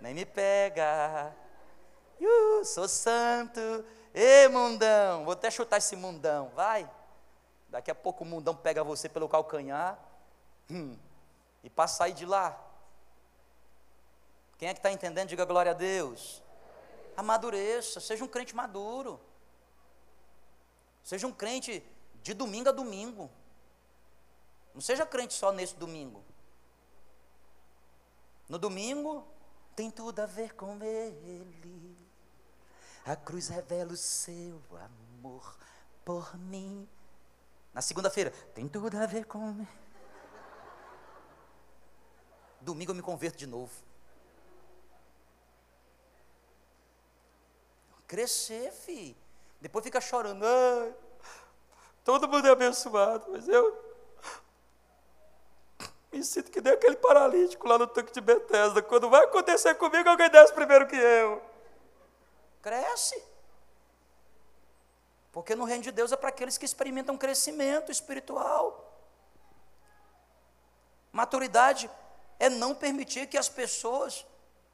nem 0.00 0.14
me 0.14 0.24
pega. 0.24 1.34
Uh, 2.20 2.64
sou 2.64 2.88
santo. 2.88 3.60
Ê, 4.14 4.48
mundão. 4.48 5.24
Vou 5.24 5.32
até 5.32 5.50
chutar 5.50 5.76
esse 5.76 5.94
mundão. 5.94 6.50
Vai. 6.54 6.90
Daqui 7.68 7.90
a 7.90 7.94
pouco 7.94 8.24
o 8.24 8.26
mundão 8.26 8.56
pega 8.56 8.82
você 8.82 9.08
pelo 9.08 9.28
calcanhar. 9.28 9.98
Hum, 10.70 10.96
e 11.62 11.68
para 11.68 11.86
sair 11.86 12.12
de 12.12 12.24
lá. 12.24 12.58
Quem 14.56 14.68
é 14.68 14.72
que 14.72 14.78
está 14.78 14.90
entendendo? 14.90 15.28
Diga 15.28 15.44
glória 15.44 15.72
a 15.72 15.74
Deus. 15.74 16.42
Amadureça. 17.16 18.00
Seja 18.00 18.24
um 18.24 18.28
crente 18.28 18.54
maduro. 18.54 19.20
Seja 21.02 21.26
um 21.26 21.32
crente 21.32 21.82
de 22.22 22.34
domingo 22.34 22.68
a 22.68 22.72
domingo. 22.72 23.30
Não 24.74 24.80
seja 24.80 25.04
crente 25.04 25.34
só 25.34 25.52
nesse 25.52 25.74
domingo. 25.74 26.24
No 28.48 28.58
domingo 28.58 29.26
tem 29.74 29.90
tudo 29.90 30.20
a 30.20 30.26
ver 30.26 30.54
com 30.54 30.82
Ele. 30.82 31.96
A 33.04 33.16
cruz 33.16 33.48
revela 33.48 33.92
o 33.92 33.96
seu 33.96 34.60
amor 34.76 35.56
por 36.04 36.36
mim. 36.36 36.88
Na 37.72 37.80
segunda-feira, 37.80 38.30
tem 38.54 38.68
tudo 38.68 38.96
a 38.96 39.06
ver 39.06 39.24
com 39.24 39.50
Ele. 39.50 39.68
Domingo 42.60 42.90
eu 42.90 42.96
me 42.96 43.02
converto 43.02 43.38
de 43.38 43.46
novo. 43.46 43.72
Crescer, 48.06 48.72
filho. 48.72 49.16
Depois 49.60 49.84
fica 49.84 50.00
chorando. 50.00 50.44
Ai, 50.44 50.94
todo 52.04 52.28
mundo 52.28 52.46
é 52.46 52.50
abençoado, 52.50 53.26
mas 53.30 53.48
eu 53.48 53.90
me 56.12 56.24
sinto 56.24 56.50
que 56.50 56.60
nem 56.60 56.72
aquele 56.72 56.96
paralítico 56.96 57.68
lá 57.68 57.78
no 57.78 57.86
tanque 57.86 58.12
de 58.12 58.20
Bethesda. 58.20 58.82
Quando 58.82 59.08
vai 59.08 59.24
acontecer 59.24 59.74
comigo, 59.76 60.08
alguém 60.08 60.28
desce 60.30 60.52
primeiro 60.52 60.86
que 60.86 60.96
eu. 60.96 61.42
Cresce. 62.60 63.22
Porque 65.30 65.54
no 65.54 65.64
reino 65.64 65.84
de 65.84 65.92
Deus 65.92 66.10
é 66.10 66.16
para 66.16 66.30
aqueles 66.30 66.58
que 66.58 66.64
experimentam 66.64 67.16
crescimento 67.16 67.92
espiritual. 67.92 68.86
Maturidade 71.12 71.88
é 72.38 72.48
não 72.48 72.74
permitir 72.74 73.28
que 73.28 73.38
as 73.38 73.48
pessoas 73.48 74.26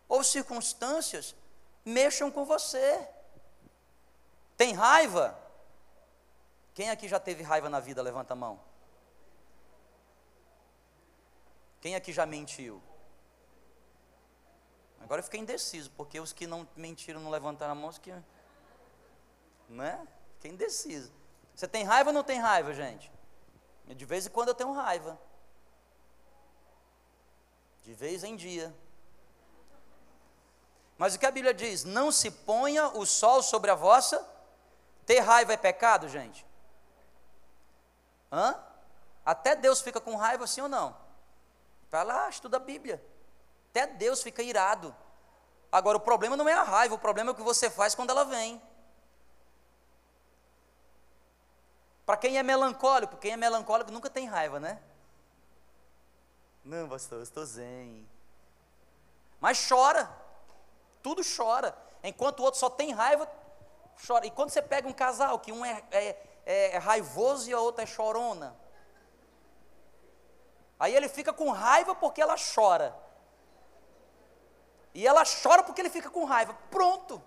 ou 0.08 0.24
circunstâncias 0.24 1.34
mexam 1.84 2.30
com 2.30 2.44
você. 2.44 3.06
Tem 4.56 4.72
raiva? 4.72 5.38
Quem 6.74 6.90
aqui 6.90 7.08
já 7.08 7.20
teve 7.20 7.42
raiva 7.42 7.68
na 7.68 7.80
vida? 7.80 8.02
Levanta 8.02 8.32
a 8.32 8.36
mão. 8.36 8.60
Quem 11.80 11.94
aqui 11.94 12.12
já 12.12 12.26
mentiu? 12.26 12.82
Agora 15.00 15.20
eu 15.20 15.24
fiquei 15.24 15.40
indeciso, 15.40 15.90
porque 15.92 16.18
os 16.18 16.32
que 16.32 16.46
não 16.46 16.66
mentiram 16.74 17.20
não 17.20 17.30
levantaram 17.30 17.72
a 17.72 17.74
mão, 17.74 17.90
os 17.90 17.98
que. 17.98 18.12
Né? 19.68 20.06
Fiquei 20.34 20.50
indeciso. 20.50 21.12
Você 21.54 21.68
tem 21.68 21.84
raiva 21.84 22.10
ou 22.10 22.14
não 22.14 22.24
tem 22.24 22.38
raiva, 22.38 22.74
gente? 22.74 23.10
De 23.86 24.04
vez 24.04 24.26
em 24.26 24.30
quando 24.30 24.48
eu 24.48 24.54
tenho 24.54 24.72
raiva. 24.72 25.18
De 27.82 27.94
vez 27.94 28.24
em 28.24 28.34
dia. 28.34 28.74
Mas 30.98 31.14
o 31.14 31.18
que 31.18 31.26
a 31.26 31.30
Bíblia 31.30 31.54
diz? 31.54 31.84
Não 31.84 32.10
se 32.10 32.30
ponha 32.30 32.88
o 32.88 33.06
sol 33.06 33.42
sobre 33.42 33.70
a 33.70 33.74
vossa 33.74 34.35
ter 35.06 35.20
raiva 35.20 35.52
é 35.52 35.56
pecado, 35.56 36.08
gente? 36.08 36.44
Hã? 38.30 38.60
Até 39.24 39.56
Deus 39.56 39.80
fica 39.80 40.00
com 40.00 40.16
raiva, 40.16 40.46
sim 40.46 40.60
ou 40.60 40.68
não? 40.68 40.96
Vai 41.90 42.04
lá, 42.04 42.28
estuda 42.28 42.58
a 42.58 42.60
Bíblia. 42.60 43.02
Até 43.70 43.86
Deus 43.86 44.22
fica 44.22 44.42
irado. 44.42 44.94
Agora, 45.70 45.96
o 45.96 46.00
problema 46.00 46.36
não 46.36 46.48
é 46.48 46.52
a 46.52 46.62
raiva, 46.62 46.94
o 46.94 46.98
problema 46.98 47.30
é 47.30 47.32
o 47.32 47.36
que 47.36 47.42
você 47.42 47.70
faz 47.70 47.94
quando 47.94 48.10
ela 48.10 48.24
vem. 48.24 48.60
Para 52.04 52.16
quem 52.16 52.38
é 52.38 52.42
melancólico, 52.42 53.16
quem 53.16 53.32
é 53.32 53.36
melancólico 53.36 53.90
nunca 53.90 54.08
tem 54.08 54.26
raiva, 54.26 54.60
né? 54.60 54.80
Não, 56.64 56.88
pastor, 56.88 57.18
eu 57.18 57.22
estou 57.22 57.44
zen. 57.44 58.08
Mas 59.40 59.68
chora, 59.68 60.10
tudo 61.02 61.22
chora. 61.24 61.76
Enquanto 62.02 62.40
o 62.40 62.42
outro 62.44 62.58
só 62.60 62.70
tem 62.70 62.92
raiva, 62.92 63.28
chora. 64.04 64.26
E 64.26 64.30
quando 64.30 64.50
você 64.50 64.62
pega 64.62 64.88
um 64.88 64.92
casal 64.92 65.38
que 65.38 65.52
um 65.52 65.64
é, 65.64 65.82
é, 65.90 66.16
é 66.44 66.78
raivoso 66.78 67.48
e 67.48 67.52
a 67.52 67.60
outra 67.60 67.84
é 67.84 67.86
chorona, 67.86 68.56
aí 70.78 70.94
ele 70.94 71.08
fica 71.08 71.32
com 71.32 71.50
raiva 71.50 71.94
porque 71.94 72.20
ela 72.20 72.36
chora. 72.54 72.96
E 74.94 75.06
ela 75.06 75.24
chora 75.24 75.62
porque 75.62 75.80
ele 75.80 75.90
fica 75.90 76.08
com 76.08 76.24
raiva. 76.24 76.54
Pronto. 76.70 77.22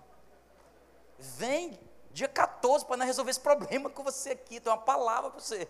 Vem 1.18 1.78
dia 2.10 2.26
14 2.26 2.84
para 2.84 2.96
nós 2.96 3.06
resolver 3.06 3.30
esse 3.30 3.40
problema 3.40 3.88
com 3.88 4.02
você 4.02 4.30
aqui. 4.30 4.58
Tem 4.58 4.72
uma 4.72 4.78
palavra 4.80 5.30
para 5.30 5.40
você. 5.40 5.68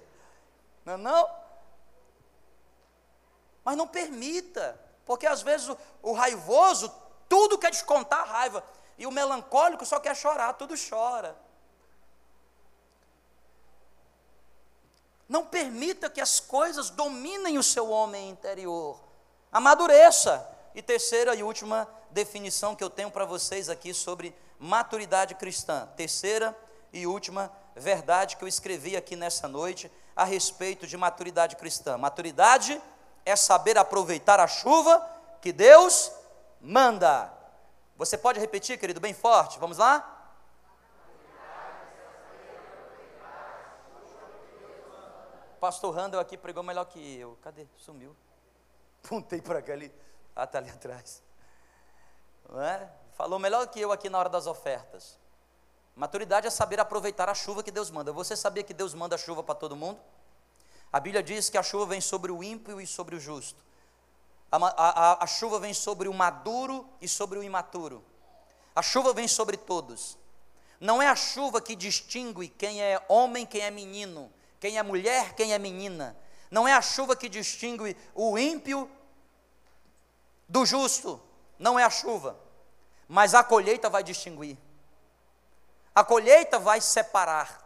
Não 0.85 0.95
é 0.95 0.97
não? 0.97 1.31
Mas 3.63 3.77
não 3.77 3.87
permita. 3.87 4.81
Porque 5.05 5.27
às 5.27 5.43
vezes 5.43 5.69
o, 5.69 5.77
o 6.03 6.13
raivoso, 6.13 6.91
tudo 7.29 7.59
quer 7.59 7.71
descontar 7.71 8.21
a 8.21 8.25
raiva. 8.25 8.65
E 9.01 9.07
o 9.07 9.11
melancólico 9.11 9.87
só 9.87 9.99
quer 9.99 10.15
chorar, 10.15 10.53
tudo 10.53 10.75
chora. 10.77 11.35
Não 15.27 15.43
permita 15.47 16.11
que 16.11 16.21
as 16.21 16.39
coisas 16.39 16.91
dominem 16.91 17.57
o 17.57 17.63
seu 17.63 17.89
homem 17.89 18.29
interior. 18.29 19.01
Amadureça. 19.51 20.47
E 20.75 20.83
terceira 20.83 21.35
e 21.35 21.43
última 21.43 21.89
definição 22.11 22.77
que 22.77 22.85
eu 22.85 22.91
tenho 22.91 23.11
para 23.11 23.25
vocês 23.25 23.71
aqui 23.71 23.95
sobre 23.95 24.37
maturidade 24.59 25.35
cristã. 25.35 25.89
Terceira 25.97 26.55
e 26.93 27.07
última 27.07 27.51
verdade 27.75 28.37
que 28.37 28.45
eu 28.45 28.49
escrevi 28.49 28.99
aqui 28.99 29.17
nessa 29.17 29.49
noite 29.49 29.91
a 30.15 30.25
respeito 30.25 30.87
de 30.87 30.99
maturidade 30.99 31.57
cristã. 31.57 31.97
Maturidade 31.97 32.79
é 33.25 33.35
saber 33.35 33.79
aproveitar 33.79 34.39
a 34.39 34.47
chuva 34.47 35.05
que 35.41 35.53
Deus 35.53 36.13
manda. 36.61 37.40
Você 38.01 38.17
pode 38.17 38.41
repetir, 38.41 38.79
querido, 38.79 38.99
bem 38.99 39.13
forte? 39.13 39.59
Vamos 39.59 39.77
lá? 39.77 40.33
Pastor 45.61 45.95
Randall 45.95 46.19
aqui 46.19 46.39
pregou 46.39 46.63
melhor 46.63 46.87
que 46.87 47.19
eu. 47.19 47.37
Cadê? 47.43 47.67
Sumiu. 47.77 48.17
Pontei 49.03 49.43
para 49.43 49.61
cá 49.61 49.75
ali. 49.75 49.93
Ah, 50.35 50.45
está 50.45 50.57
ali 50.57 50.71
atrás. 50.71 51.23
É? 52.55 52.89
Falou 53.13 53.39
melhor 53.39 53.67
que 53.67 53.79
eu 53.79 53.93
aqui 53.93 54.09
na 54.09 54.19
hora 54.19 54.31
das 54.31 54.47
ofertas. 54.47 55.19
Maturidade 55.95 56.47
é 56.47 56.51
saber 56.51 56.81
aproveitar 56.81 57.29
a 57.29 57.35
chuva 57.35 57.63
que 57.63 57.71
Deus 57.71 57.91
manda. 57.91 58.11
Você 58.15 58.35
sabia 58.35 58.63
que 58.63 58.73
Deus 58.73 58.95
manda 58.95 59.19
chuva 59.19 59.43
para 59.43 59.55
todo 59.55 59.77
mundo? 59.77 60.01
A 60.91 60.99
Bíblia 60.99 61.23
diz 61.23 61.51
que 61.51 61.59
a 61.59 61.63
chuva 61.63 61.85
vem 61.85 62.01
sobre 62.01 62.33
o 62.33 62.43
ímpio 62.43 62.81
e 62.81 62.87
sobre 62.87 63.15
o 63.15 63.21
justo. 63.21 63.63
A, 64.51 64.57
a, 64.57 65.25
a, 65.25 65.27
chuva 65.27 65.61
vem 65.61 65.73
sobre 65.73 66.09
o 66.09 66.15
maduro 66.15 66.89
e 67.01 67.07
sobre 67.07 67.39
o 67.39 67.43
imaturo. 67.43 68.05
A 68.75 68.83
chuva 68.83 69.13
vem 69.13 69.29
sobre 69.29 69.57
todos. 69.57 70.19
Não 70.81 71.01
é 71.01 71.09
a 71.09 71.15
chuva 71.15 71.61
que 71.61 71.77
distingue 71.77 72.49
quem 72.49 72.83
é 72.83 73.01
homem, 73.09 73.47
quem 73.47 73.61
é 73.61 73.71
menino, 73.71 74.33
quem 74.59 74.79
é 74.79 74.83
mulher, 74.83 75.35
quem 75.35 75.53
é 75.53 75.59
menina. 75.59 76.17
Não 76.51 76.67
é 76.67 76.73
a 76.73 76.83
chuva 76.83 77.15
que 77.15 77.29
distingue 77.29 77.97
o 78.15 78.37
ímpio 78.37 78.91
do 80.49 80.67
justo. 80.67 81.21
Não 81.59 81.79
é 81.79 81.85
a 81.85 81.91
chuva. 81.91 82.37
Mas 83.07 83.35
a 83.35 83.45
colheita 83.45 83.89
vai 83.89 84.03
distinguir. 84.03 84.59
A 85.95 86.03
colheita 86.03 86.59
vai 86.59 86.81
separar. 86.81 87.61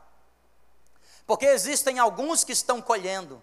Porque 1.26 1.46
existem 1.46 1.98
alguns 1.98 2.44
que 2.44 2.52
estão 2.52 2.82
colhendo 2.82 3.40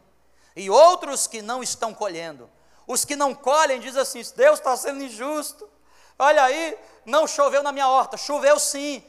e 0.55 0.69
outros 0.69 1.25
que 1.25 1.41
não 1.41 1.63
estão 1.63 1.93
colhendo. 1.93 2.49
Os 2.87 3.05
que 3.05 3.15
não 3.15 3.33
colhem 3.33 3.79
dizem 3.79 4.01
assim: 4.01 4.23
Deus 4.35 4.59
está 4.59 4.75
sendo 4.75 5.03
injusto. 5.03 5.69
Olha 6.17 6.43
aí, 6.43 6.77
não 7.05 7.27
choveu 7.27 7.63
na 7.63 7.71
minha 7.71 7.87
horta. 7.87 8.17
Choveu 8.17 8.59
sim. 8.59 9.03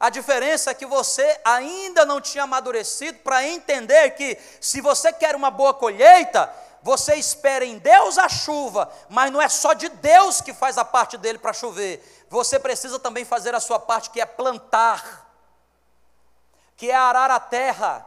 A 0.00 0.10
diferença 0.10 0.70
é 0.70 0.74
que 0.74 0.86
você 0.86 1.40
ainda 1.44 2.04
não 2.04 2.20
tinha 2.20 2.44
amadurecido 2.44 3.18
para 3.18 3.44
entender 3.46 4.10
que 4.10 4.38
se 4.60 4.80
você 4.80 5.12
quer 5.12 5.34
uma 5.34 5.50
boa 5.50 5.74
colheita, 5.74 6.52
você 6.82 7.16
espera 7.16 7.64
em 7.64 7.78
Deus 7.78 8.16
a 8.16 8.28
chuva, 8.28 8.90
mas 9.08 9.32
não 9.32 9.42
é 9.42 9.48
só 9.48 9.72
de 9.72 9.88
Deus 9.88 10.40
que 10.40 10.54
faz 10.54 10.78
a 10.78 10.84
parte 10.84 11.18
dele 11.18 11.38
para 11.38 11.52
chover. 11.52 12.26
Você 12.30 12.58
precisa 12.58 12.98
também 13.00 13.24
fazer 13.24 13.54
a 13.54 13.60
sua 13.60 13.80
parte, 13.80 14.10
que 14.10 14.20
é 14.20 14.26
plantar, 14.26 15.28
que 16.76 16.90
é 16.90 16.94
arar 16.94 17.30
a 17.30 17.40
terra. 17.40 18.06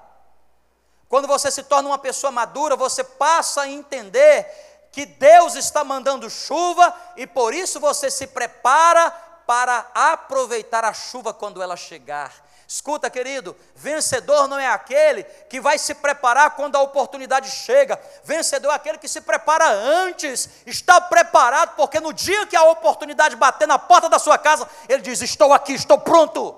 Quando 1.09 1.27
você 1.27 1.51
se 1.51 1.63
torna 1.63 1.89
uma 1.89 1.97
pessoa 1.97 2.31
madura, 2.31 2.77
você 2.77 3.03
passa 3.03 3.63
a 3.63 3.67
entender 3.67 4.70
que 4.91 5.05
Deus 5.05 5.55
está 5.55 5.83
mandando 5.83 6.29
chuva 6.29 6.93
e 7.15 7.25
por 7.25 7.53
isso 7.53 7.79
você 7.79 8.11
se 8.11 8.27
prepara 8.27 9.09
para 9.45 9.89
aproveitar 9.93 10.83
a 10.83 10.93
chuva 10.93 11.33
quando 11.33 11.61
ela 11.61 11.77
chegar. 11.77 12.31
Escuta, 12.67 13.09
querido, 13.09 13.53
vencedor 13.75 14.47
não 14.47 14.57
é 14.57 14.67
aquele 14.67 15.23
que 15.23 15.59
vai 15.59 15.77
se 15.77 15.93
preparar 15.93 16.51
quando 16.51 16.77
a 16.77 16.81
oportunidade 16.81 17.51
chega. 17.51 18.01
Vencedor 18.23 18.71
é 18.71 18.75
aquele 18.75 18.97
que 18.97 19.09
se 19.09 19.19
prepara 19.19 19.69
antes, 19.69 20.49
está 20.65 21.01
preparado, 21.01 21.75
porque 21.75 21.99
no 21.99 22.13
dia 22.13 22.45
que 22.47 22.55
a 22.55 22.63
oportunidade 22.63 23.35
bater 23.35 23.67
na 23.67 23.77
porta 23.77 24.07
da 24.07 24.17
sua 24.17 24.37
casa, 24.37 24.69
ele 24.87 25.01
diz: 25.01 25.21
Estou 25.21 25.51
aqui, 25.51 25.73
estou 25.73 25.99
pronto. 25.99 26.57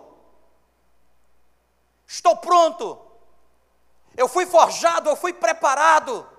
Estou 2.08 2.38
pronto. 2.38 3.00
Eu 4.16 4.28
fui 4.28 4.46
forjado, 4.46 5.10
eu 5.10 5.16
fui 5.16 5.34
preparado. 5.34 6.30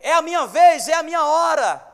É 0.00 0.12
a 0.14 0.22
minha 0.22 0.46
vez, 0.46 0.88
é 0.88 0.94
a 0.94 1.02
minha 1.02 1.24
hora. 1.24 1.86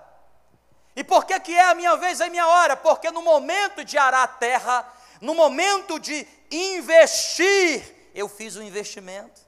E 0.95 1.05
por 1.05 1.27
que, 1.27 1.39
que 1.41 1.55
é 1.55 1.65
a 1.65 1.75
minha 1.75 1.97
vez, 1.97 2.21
é 2.21 2.27
a 2.27 2.31
minha 2.31 2.47
hora? 2.47 2.77
Porque 2.77 3.11
no 3.11 3.21
momento 3.21 3.85
de 3.85 3.99
arar 3.99 4.23
a 4.23 4.29
terra, 4.29 4.91
no 5.21 5.35
momento 5.35 5.99
de 5.99 6.27
investir, 6.51 8.11
eu 8.15 8.29
fiz 8.29 8.57
o 8.57 8.61
um 8.61 8.63
investimento. 8.63 9.43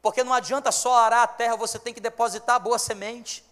Porque 0.00 0.22
não 0.22 0.32
adianta 0.32 0.70
só 0.70 0.94
arar 0.94 1.22
a 1.24 1.26
terra, 1.26 1.56
você 1.56 1.78
tem 1.78 1.92
que 1.92 2.00
depositar 2.00 2.60
boa 2.60 2.78
semente. 2.78 3.44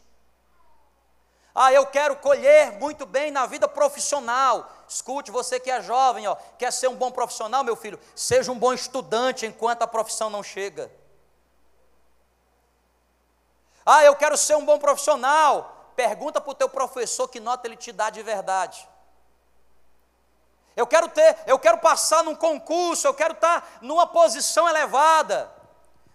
Ah, 1.53 1.73
eu 1.73 1.87
quero 1.87 2.17
colher 2.17 2.73
muito 2.73 3.07
bem 3.07 3.31
na 3.31 3.47
vida 3.47 3.67
profissional. 3.67 4.71
Escute, 4.89 5.31
você 5.31 5.59
que 5.59 5.71
é 5.71 5.81
jovem, 5.81 6.27
ó, 6.27 6.37
quer 6.59 6.73
ser 6.73 6.89
um 6.89 6.97
bom 6.97 7.11
profissional, 7.11 7.65
meu 7.65 7.75
filho, 7.75 7.99
seja 8.15 8.53
um 8.53 8.59
bom 8.59 8.73
estudante 8.73 9.47
enquanto 9.47 9.83
a 9.83 9.87
profissão 9.87 10.29
não 10.31 10.43
chega. 10.43 10.91
Ah, 13.85 14.03
eu 14.05 14.17
quero 14.17 14.37
ser 14.37 14.57
um 14.57 14.65
bom 14.65 14.79
profissional. 14.79 15.93
Pergunta 15.95 16.41
para 16.41 16.51
o 16.51 16.55
teu 16.55 16.69
professor 16.69 17.29
que 17.29 17.41
nota 17.41 17.67
ele 17.67 17.77
te 17.77 17.93
dá 17.93 18.11
de 18.11 18.23
verdade. 18.23 18.89
Eu 20.77 20.87
quero 20.87 21.09
ter, 21.09 21.39
eu 21.47 21.59
quero 21.59 21.79
passar 21.79 22.25
num 22.25 22.35
concurso, 22.35 23.07
eu 23.07 23.15
quero 23.15 23.35
estar 23.35 23.79
numa 23.81 24.07
posição 24.07 24.69
elevada. 24.69 25.51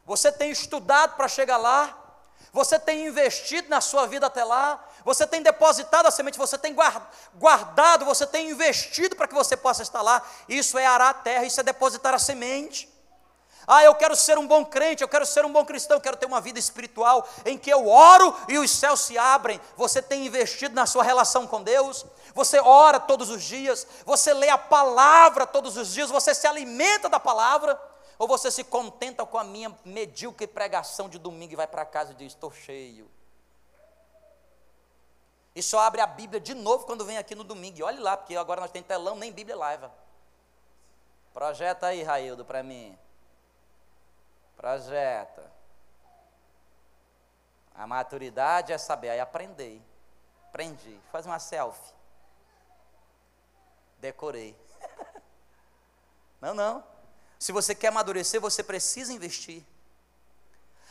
Você 0.05 0.31
tem 0.31 0.51
estudado 0.51 1.15
para 1.15 1.27
chegar 1.27 1.57
lá? 1.57 1.95
Você 2.51 2.79
tem 2.79 3.05
investido 3.07 3.69
na 3.69 3.79
sua 3.79 4.07
vida 4.07 4.25
até 4.25 4.43
lá? 4.43 4.83
Você 5.05 5.25
tem 5.25 5.41
depositado 5.41 6.07
a 6.07 6.11
semente, 6.11 6.37
você 6.37 6.57
tem 6.57 6.75
guardado, 7.35 8.03
você 8.03 8.25
tem 8.27 8.49
investido 8.49 9.15
para 9.15 9.27
que 9.27 9.35
você 9.35 9.55
possa 9.55 9.81
estar 9.81 10.01
lá. 10.01 10.21
Isso 10.47 10.77
é 10.77 10.85
arar 10.85 11.09
a 11.09 11.13
terra, 11.13 11.45
isso 11.45 11.59
é 11.59 11.63
depositar 11.63 12.13
a 12.13 12.19
semente. 12.19 12.89
Ah, 13.71 13.83
eu 13.83 13.93
quero 13.93 14.15
ser 14.15 14.35
um 14.35 14.47
bom 14.47 14.65
crente, 14.65 15.03
eu 15.03 15.07
quero 15.07 15.27
ser 15.27 15.45
um 15.45 15.53
bom 15.53 15.63
cristão, 15.63 15.97
eu 15.97 16.01
quero 16.01 16.17
ter 16.17 16.25
uma 16.25 16.41
vida 16.41 16.57
espiritual 16.57 17.29
em 17.45 17.55
que 17.55 17.69
eu 17.69 17.87
oro 17.87 18.35
e 18.47 18.57
os 18.57 18.71
céus 18.71 19.01
se 19.01 19.15
abrem. 19.15 19.61
Você 19.77 20.01
tem 20.01 20.25
investido 20.25 20.73
na 20.73 20.87
sua 20.87 21.03
relação 21.03 21.45
com 21.45 21.61
Deus? 21.61 22.03
Você 22.33 22.59
ora 22.59 22.99
todos 22.99 23.29
os 23.29 23.43
dias? 23.43 23.85
Você 24.07 24.33
lê 24.33 24.49
a 24.49 24.57
palavra 24.57 25.45
todos 25.45 25.77
os 25.77 25.93
dias? 25.93 26.09
Você 26.09 26.33
se 26.33 26.47
alimenta 26.47 27.07
da 27.07 27.19
palavra? 27.19 27.79
Ou 28.17 28.27
você 28.27 28.49
se 28.49 28.63
contenta 28.63 29.23
com 29.23 29.37
a 29.37 29.43
minha 29.43 29.71
medíocre 29.85 30.47
pregação 30.47 31.07
de 31.07 31.19
domingo 31.19 31.53
e 31.53 31.55
vai 31.55 31.67
para 31.67 31.85
casa 31.85 32.13
e 32.13 32.15
diz: 32.15 32.33
estou 32.33 32.51
cheio? 32.51 33.07
E 35.53 35.61
só 35.61 35.77
abre 35.81 36.01
a 36.01 36.07
Bíblia 36.07 36.39
de 36.39 36.55
novo 36.55 36.87
quando 36.87 37.05
vem 37.05 37.19
aqui 37.19 37.35
no 37.35 37.43
domingo. 37.43 37.77
E 37.77 37.83
olhe 37.83 37.99
lá, 37.99 38.17
porque 38.17 38.35
agora 38.35 38.61
nós 38.61 38.71
temos 38.71 38.87
telão, 38.87 39.15
nem 39.15 39.31
Bíblia 39.31 39.55
live. 39.55 39.85
Projeta 41.35 41.85
aí, 41.85 42.01
Raildo, 42.01 42.43
para 42.43 42.63
mim. 42.63 42.97
Projeta. 44.59 45.49
A 47.73 47.87
maturidade 47.87 48.73
é 48.73 48.77
saber, 48.77 49.09
aí 49.09 49.19
aprendei. 49.21 49.81
Aprendi. 50.49 50.99
Faz 51.13 51.25
uma 51.25 51.39
selfie. 51.39 51.93
Decorei. 53.99 54.53
não, 56.41 56.53
não. 56.53 56.83
Se 57.39 57.53
você 57.53 57.73
quer 57.73 57.87
amadurecer, 57.87 58.41
você 58.41 58.61
precisa 58.61 59.13
investir. 59.13 59.63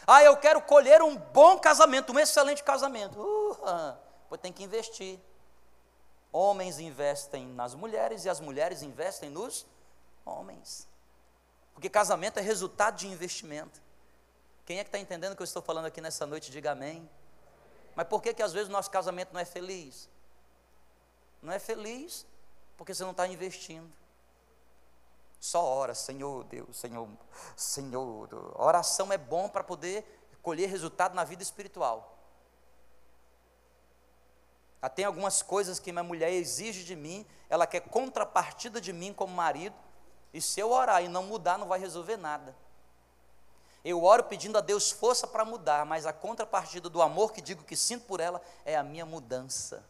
Ah, 0.06 0.22
eu 0.22 0.34
quero 0.38 0.62
colher 0.62 1.02
um 1.02 1.14
bom 1.14 1.58
casamento, 1.58 2.10
um 2.10 2.18
excelente 2.18 2.64
casamento. 2.64 3.20
Uh, 3.20 3.94
pois 4.30 4.40
tem 4.40 4.50
que 4.50 4.64
investir. 4.64 5.20
Homens 6.32 6.78
investem 6.78 7.46
nas 7.48 7.74
mulheres 7.74 8.24
e 8.24 8.30
as 8.30 8.40
mulheres 8.40 8.82
investem 8.82 9.28
nos 9.28 9.66
homens. 10.24 10.87
Porque 11.78 11.88
casamento 11.88 12.40
é 12.40 12.42
resultado 12.42 12.96
de 12.96 13.06
investimento. 13.06 13.80
Quem 14.66 14.80
é 14.80 14.82
que 14.82 14.88
está 14.88 14.98
entendendo 14.98 15.34
o 15.34 15.36
que 15.36 15.42
eu 15.42 15.44
estou 15.44 15.62
falando 15.62 15.84
aqui 15.84 16.00
nessa 16.00 16.26
noite? 16.26 16.50
Diga 16.50 16.72
amém. 16.72 17.08
Mas 17.94 18.08
por 18.08 18.20
que, 18.20 18.34
que 18.34 18.42
às 18.42 18.52
vezes 18.52 18.68
o 18.68 18.72
nosso 18.72 18.90
casamento 18.90 19.32
não 19.32 19.38
é 19.38 19.44
feliz? 19.44 20.10
Não 21.40 21.52
é 21.52 21.60
feliz 21.60 22.26
porque 22.76 22.92
você 22.92 23.04
não 23.04 23.12
está 23.12 23.28
investindo. 23.28 23.88
Só 25.38 25.64
ora, 25.64 25.94
Senhor 25.94 26.42
Deus, 26.46 26.76
Senhor, 26.76 27.08
Senhor. 27.54 28.60
Oração 28.60 29.12
é 29.12 29.16
bom 29.16 29.48
para 29.48 29.62
poder 29.62 30.04
colher 30.42 30.68
resultado 30.68 31.14
na 31.14 31.22
vida 31.22 31.44
espiritual. 31.44 32.18
Ah, 34.82 34.88
tem 34.88 35.04
algumas 35.04 35.42
coisas 35.42 35.78
que 35.78 35.92
minha 35.92 36.02
mulher 36.02 36.32
exige 36.32 36.82
de 36.82 36.96
mim, 36.96 37.24
ela 37.48 37.68
quer 37.68 37.82
contrapartida 37.82 38.80
de 38.80 38.92
mim 38.92 39.12
como 39.12 39.32
marido, 39.32 39.76
e 40.32 40.40
se 40.40 40.60
eu 40.60 40.70
orar 40.70 41.02
e 41.02 41.08
não 41.08 41.24
mudar, 41.24 41.58
não 41.58 41.68
vai 41.68 41.78
resolver 41.78 42.16
nada. 42.16 42.54
Eu 43.84 44.02
oro 44.02 44.24
pedindo 44.24 44.58
a 44.58 44.60
Deus 44.60 44.90
força 44.90 45.26
para 45.26 45.44
mudar, 45.44 45.86
mas 45.86 46.04
a 46.04 46.12
contrapartida 46.12 46.88
do 46.88 47.00
amor 47.00 47.32
que 47.32 47.40
digo 47.40 47.64
que 47.64 47.76
sinto 47.76 48.04
por 48.06 48.20
ela 48.20 48.42
é 48.64 48.76
a 48.76 48.82
minha 48.82 49.06
mudança. 49.06 49.84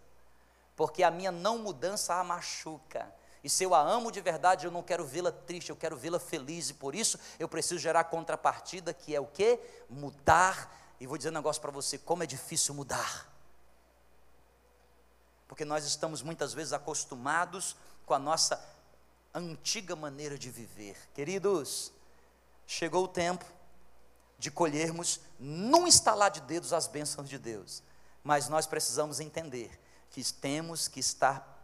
Porque 0.76 1.02
a 1.02 1.10
minha 1.10 1.32
não 1.32 1.58
mudança 1.58 2.14
a 2.14 2.22
machuca. 2.22 3.12
E 3.42 3.48
se 3.48 3.64
eu 3.64 3.74
a 3.74 3.80
amo 3.80 4.12
de 4.12 4.20
verdade, 4.20 4.66
eu 4.66 4.70
não 4.70 4.82
quero 4.82 5.04
vê-la 5.04 5.32
triste, 5.32 5.70
eu 5.70 5.76
quero 5.76 5.96
vê-la 5.96 6.20
feliz. 6.20 6.70
E 6.70 6.74
por 6.74 6.94
isso 6.94 7.18
eu 7.38 7.48
preciso 7.48 7.80
gerar 7.80 8.04
contrapartida, 8.04 8.92
que 8.94 9.14
é 9.14 9.20
o 9.20 9.26
que? 9.26 9.58
Mudar. 9.88 10.72
E 11.00 11.06
vou 11.06 11.16
dizer 11.16 11.30
um 11.30 11.34
negócio 11.34 11.60
para 11.60 11.70
você: 11.70 11.98
como 11.98 12.22
é 12.22 12.26
difícil 12.26 12.74
mudar. 12.74 13.28
porque 15.48 15.64
nós 15.64 15.84
estamos 15.84 16.20
muitas 16.22 16.52
vezes 16.52 16.72
acostumados 16.72 17.74
com 18.04 18.14
a 18.14 18.18
nossa 18.18 18.62
antiga 19.34 19.94
maneira 19.94 20.38
de 20.38 20.50
viver. 20.50 20.96
Queridos, 21.14 21.92
chegou 22.66 23.04
o 23.04 23.08
tempo 23.08 23.44
de 24.38 24.50
colhermos 24.50 25.20
num 25.38 25.86
estalar 25.86 26.30
de 26.30 26.40
dedos 26.42 26.72
as 26.72 26.86
bênçãos 26.86 27.28
de 27.28 27.38
Deus, 27.38 27.82
mas 28.22 28.48
nós 28.48 28.66
precisamos 28.66 29.20
entender 29.20 29.78
que 30.10 30.22
temos 30.32 30.88
que 30.88 31.00
estar 31.00 31.56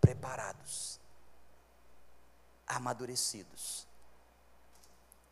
preparados, 0.00 0.98
amadurecidos, 2.66 3.86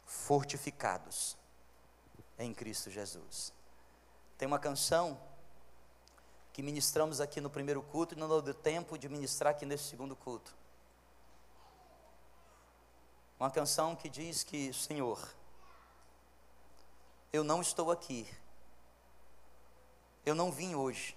fortificados 0.05 1.37
em 2.39 2.55
Cristo 2.55 2.91
Jesus. 2.91 3.53
Tem 4.37 4.47
uma 4.47 4.59
canção 4.59 5.21
que 6.53 6.63
ministramos 6.63 7.21
aqui 7.21 7.41
no 7.41 7.51
primeiro 7.51 7.83
culto 7.83 8.15
e 8.15 8.19
não 8.19 8.29
deu 8.41 8.55
tempo 8.55 8.99
de 8.99 9.09
ministrar 9.09 9.53
aqui 9.53 9.65
nesse 9.65 9.85
segundo 9.85 10.17
culto. 10.17 10.55
Uma 13.41 13.51
canção 13.51 13.97
que 13.97 14.11
diz 14.11 14.45
que, 14.45 14.71
Senhor, 14.71 15.19
eu 17.33 17.43
não 17.43 17.63
estou 17.63 17.91
aqui, 17.91 18.29
eu 20.27 20.35
não 20.35 20.53
vim 20.53 20.75
hoje, 20.75 21.17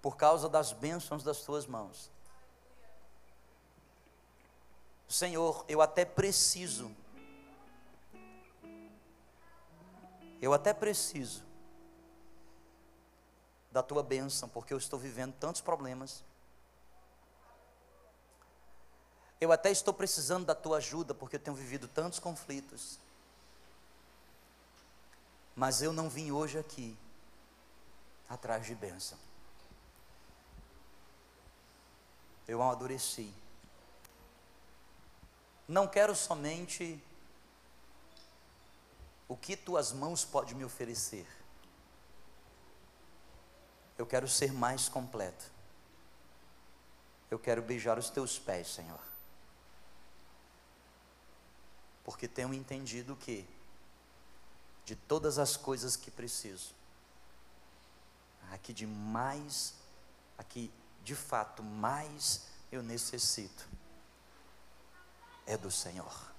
por 0.00 0.16
causa 0.16 0.48
das 0.48 0.72
bênçãos 0.72 1.24
das 1.24 1.40
tuas 1.40 1.66
mãos. 1.66 2.12
Senhor, 5.08 5.64
eu 5.66 5.82
até 5.82 6.04
preciso, 6.04 6.94
eu 10.40 10.52
até 10.52 10.72
preciso 10.72 11.42
da 13.72 13.82
tua 13.82 14.04
bênção, 14.04 14.48
porque 14.48 14.72
eu 14.72 14.78
estou 14.78 14.96
vivendo 14.96 15.34
tantos 15.40 15.60
problemas. 15.60 16.22
Eu 19.40 19.52
até 19.52 19.70
estou 19.70 19.94
precisando 19.94 20.44
da 20.46 20.54
tua 20.54 20.78
ajuda, 20.78 21.14
porque 21.14 21.36
eu 21.36 21.40
tenho 21.40 21.56
vivido 21.56 21.86
tantos 21.86 22.18
conflitos. 22.18 22.98
Mas 25.54 25.80
eu 25.80 25.92
não 25.92 26.08
vim 26.08 26.32
hoje 26.32 26.58
aqui 26.58 26.96
atrás 28.28 28.66
de 28.66 28.74
bênção. 28.74 29.18
Eu 32.48 32.60
amadureci. 32.62 33.32
Não 35.68 35.86
quero 35.86 36.16
somente 36.16 37.00
o 39.28 39.36
que 39.36 39.56
tuas 39.56 39.92
mãos 39.92 40.24
podem 40.24 40.54
me 40.54 40.64
oferecer. 40.64 41.26
Eu 43.96 44.06
quero 44.06 44.26
ser 44.26 44.52
mais 44.52 44.88
completo. 44.88 45.44
Eu 47.30 47.38
quero 47.38 47.60
beijar 47.60 47.98
os 47.98 48.08
teus 48.10 48.38
pés, 48.38 48.68
Senhor 48.68 49.07
porque 52.08 52.26
tenho 52.26 52.54
entendido 52.54 53.14
que, 53.14 53.46
de 54.86 54.96
todas 54.96 55.38
as 55.38 55.58
coisas 55.58 55.94
que 55.94 56.10
preciso, 56.10 56.74
aqui 58.50 58.72
de 58.72 58.86
mais, 58.86 59.74
aqui 60.38 60.72
de 61.04 61.14
fato 61.14 61.62
mais 61.62 62.46
eu 62.72 62.82
necessito, 62.82 63.68
é 65.44 65.54
do 65.58 65.70
Senhor. 65.70 66.32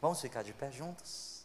Vamos 0.00 0.18
ficar 0.18 0.42
de 0.42 0.54
pé 0.54 0.72
juntos? 0.72 1.37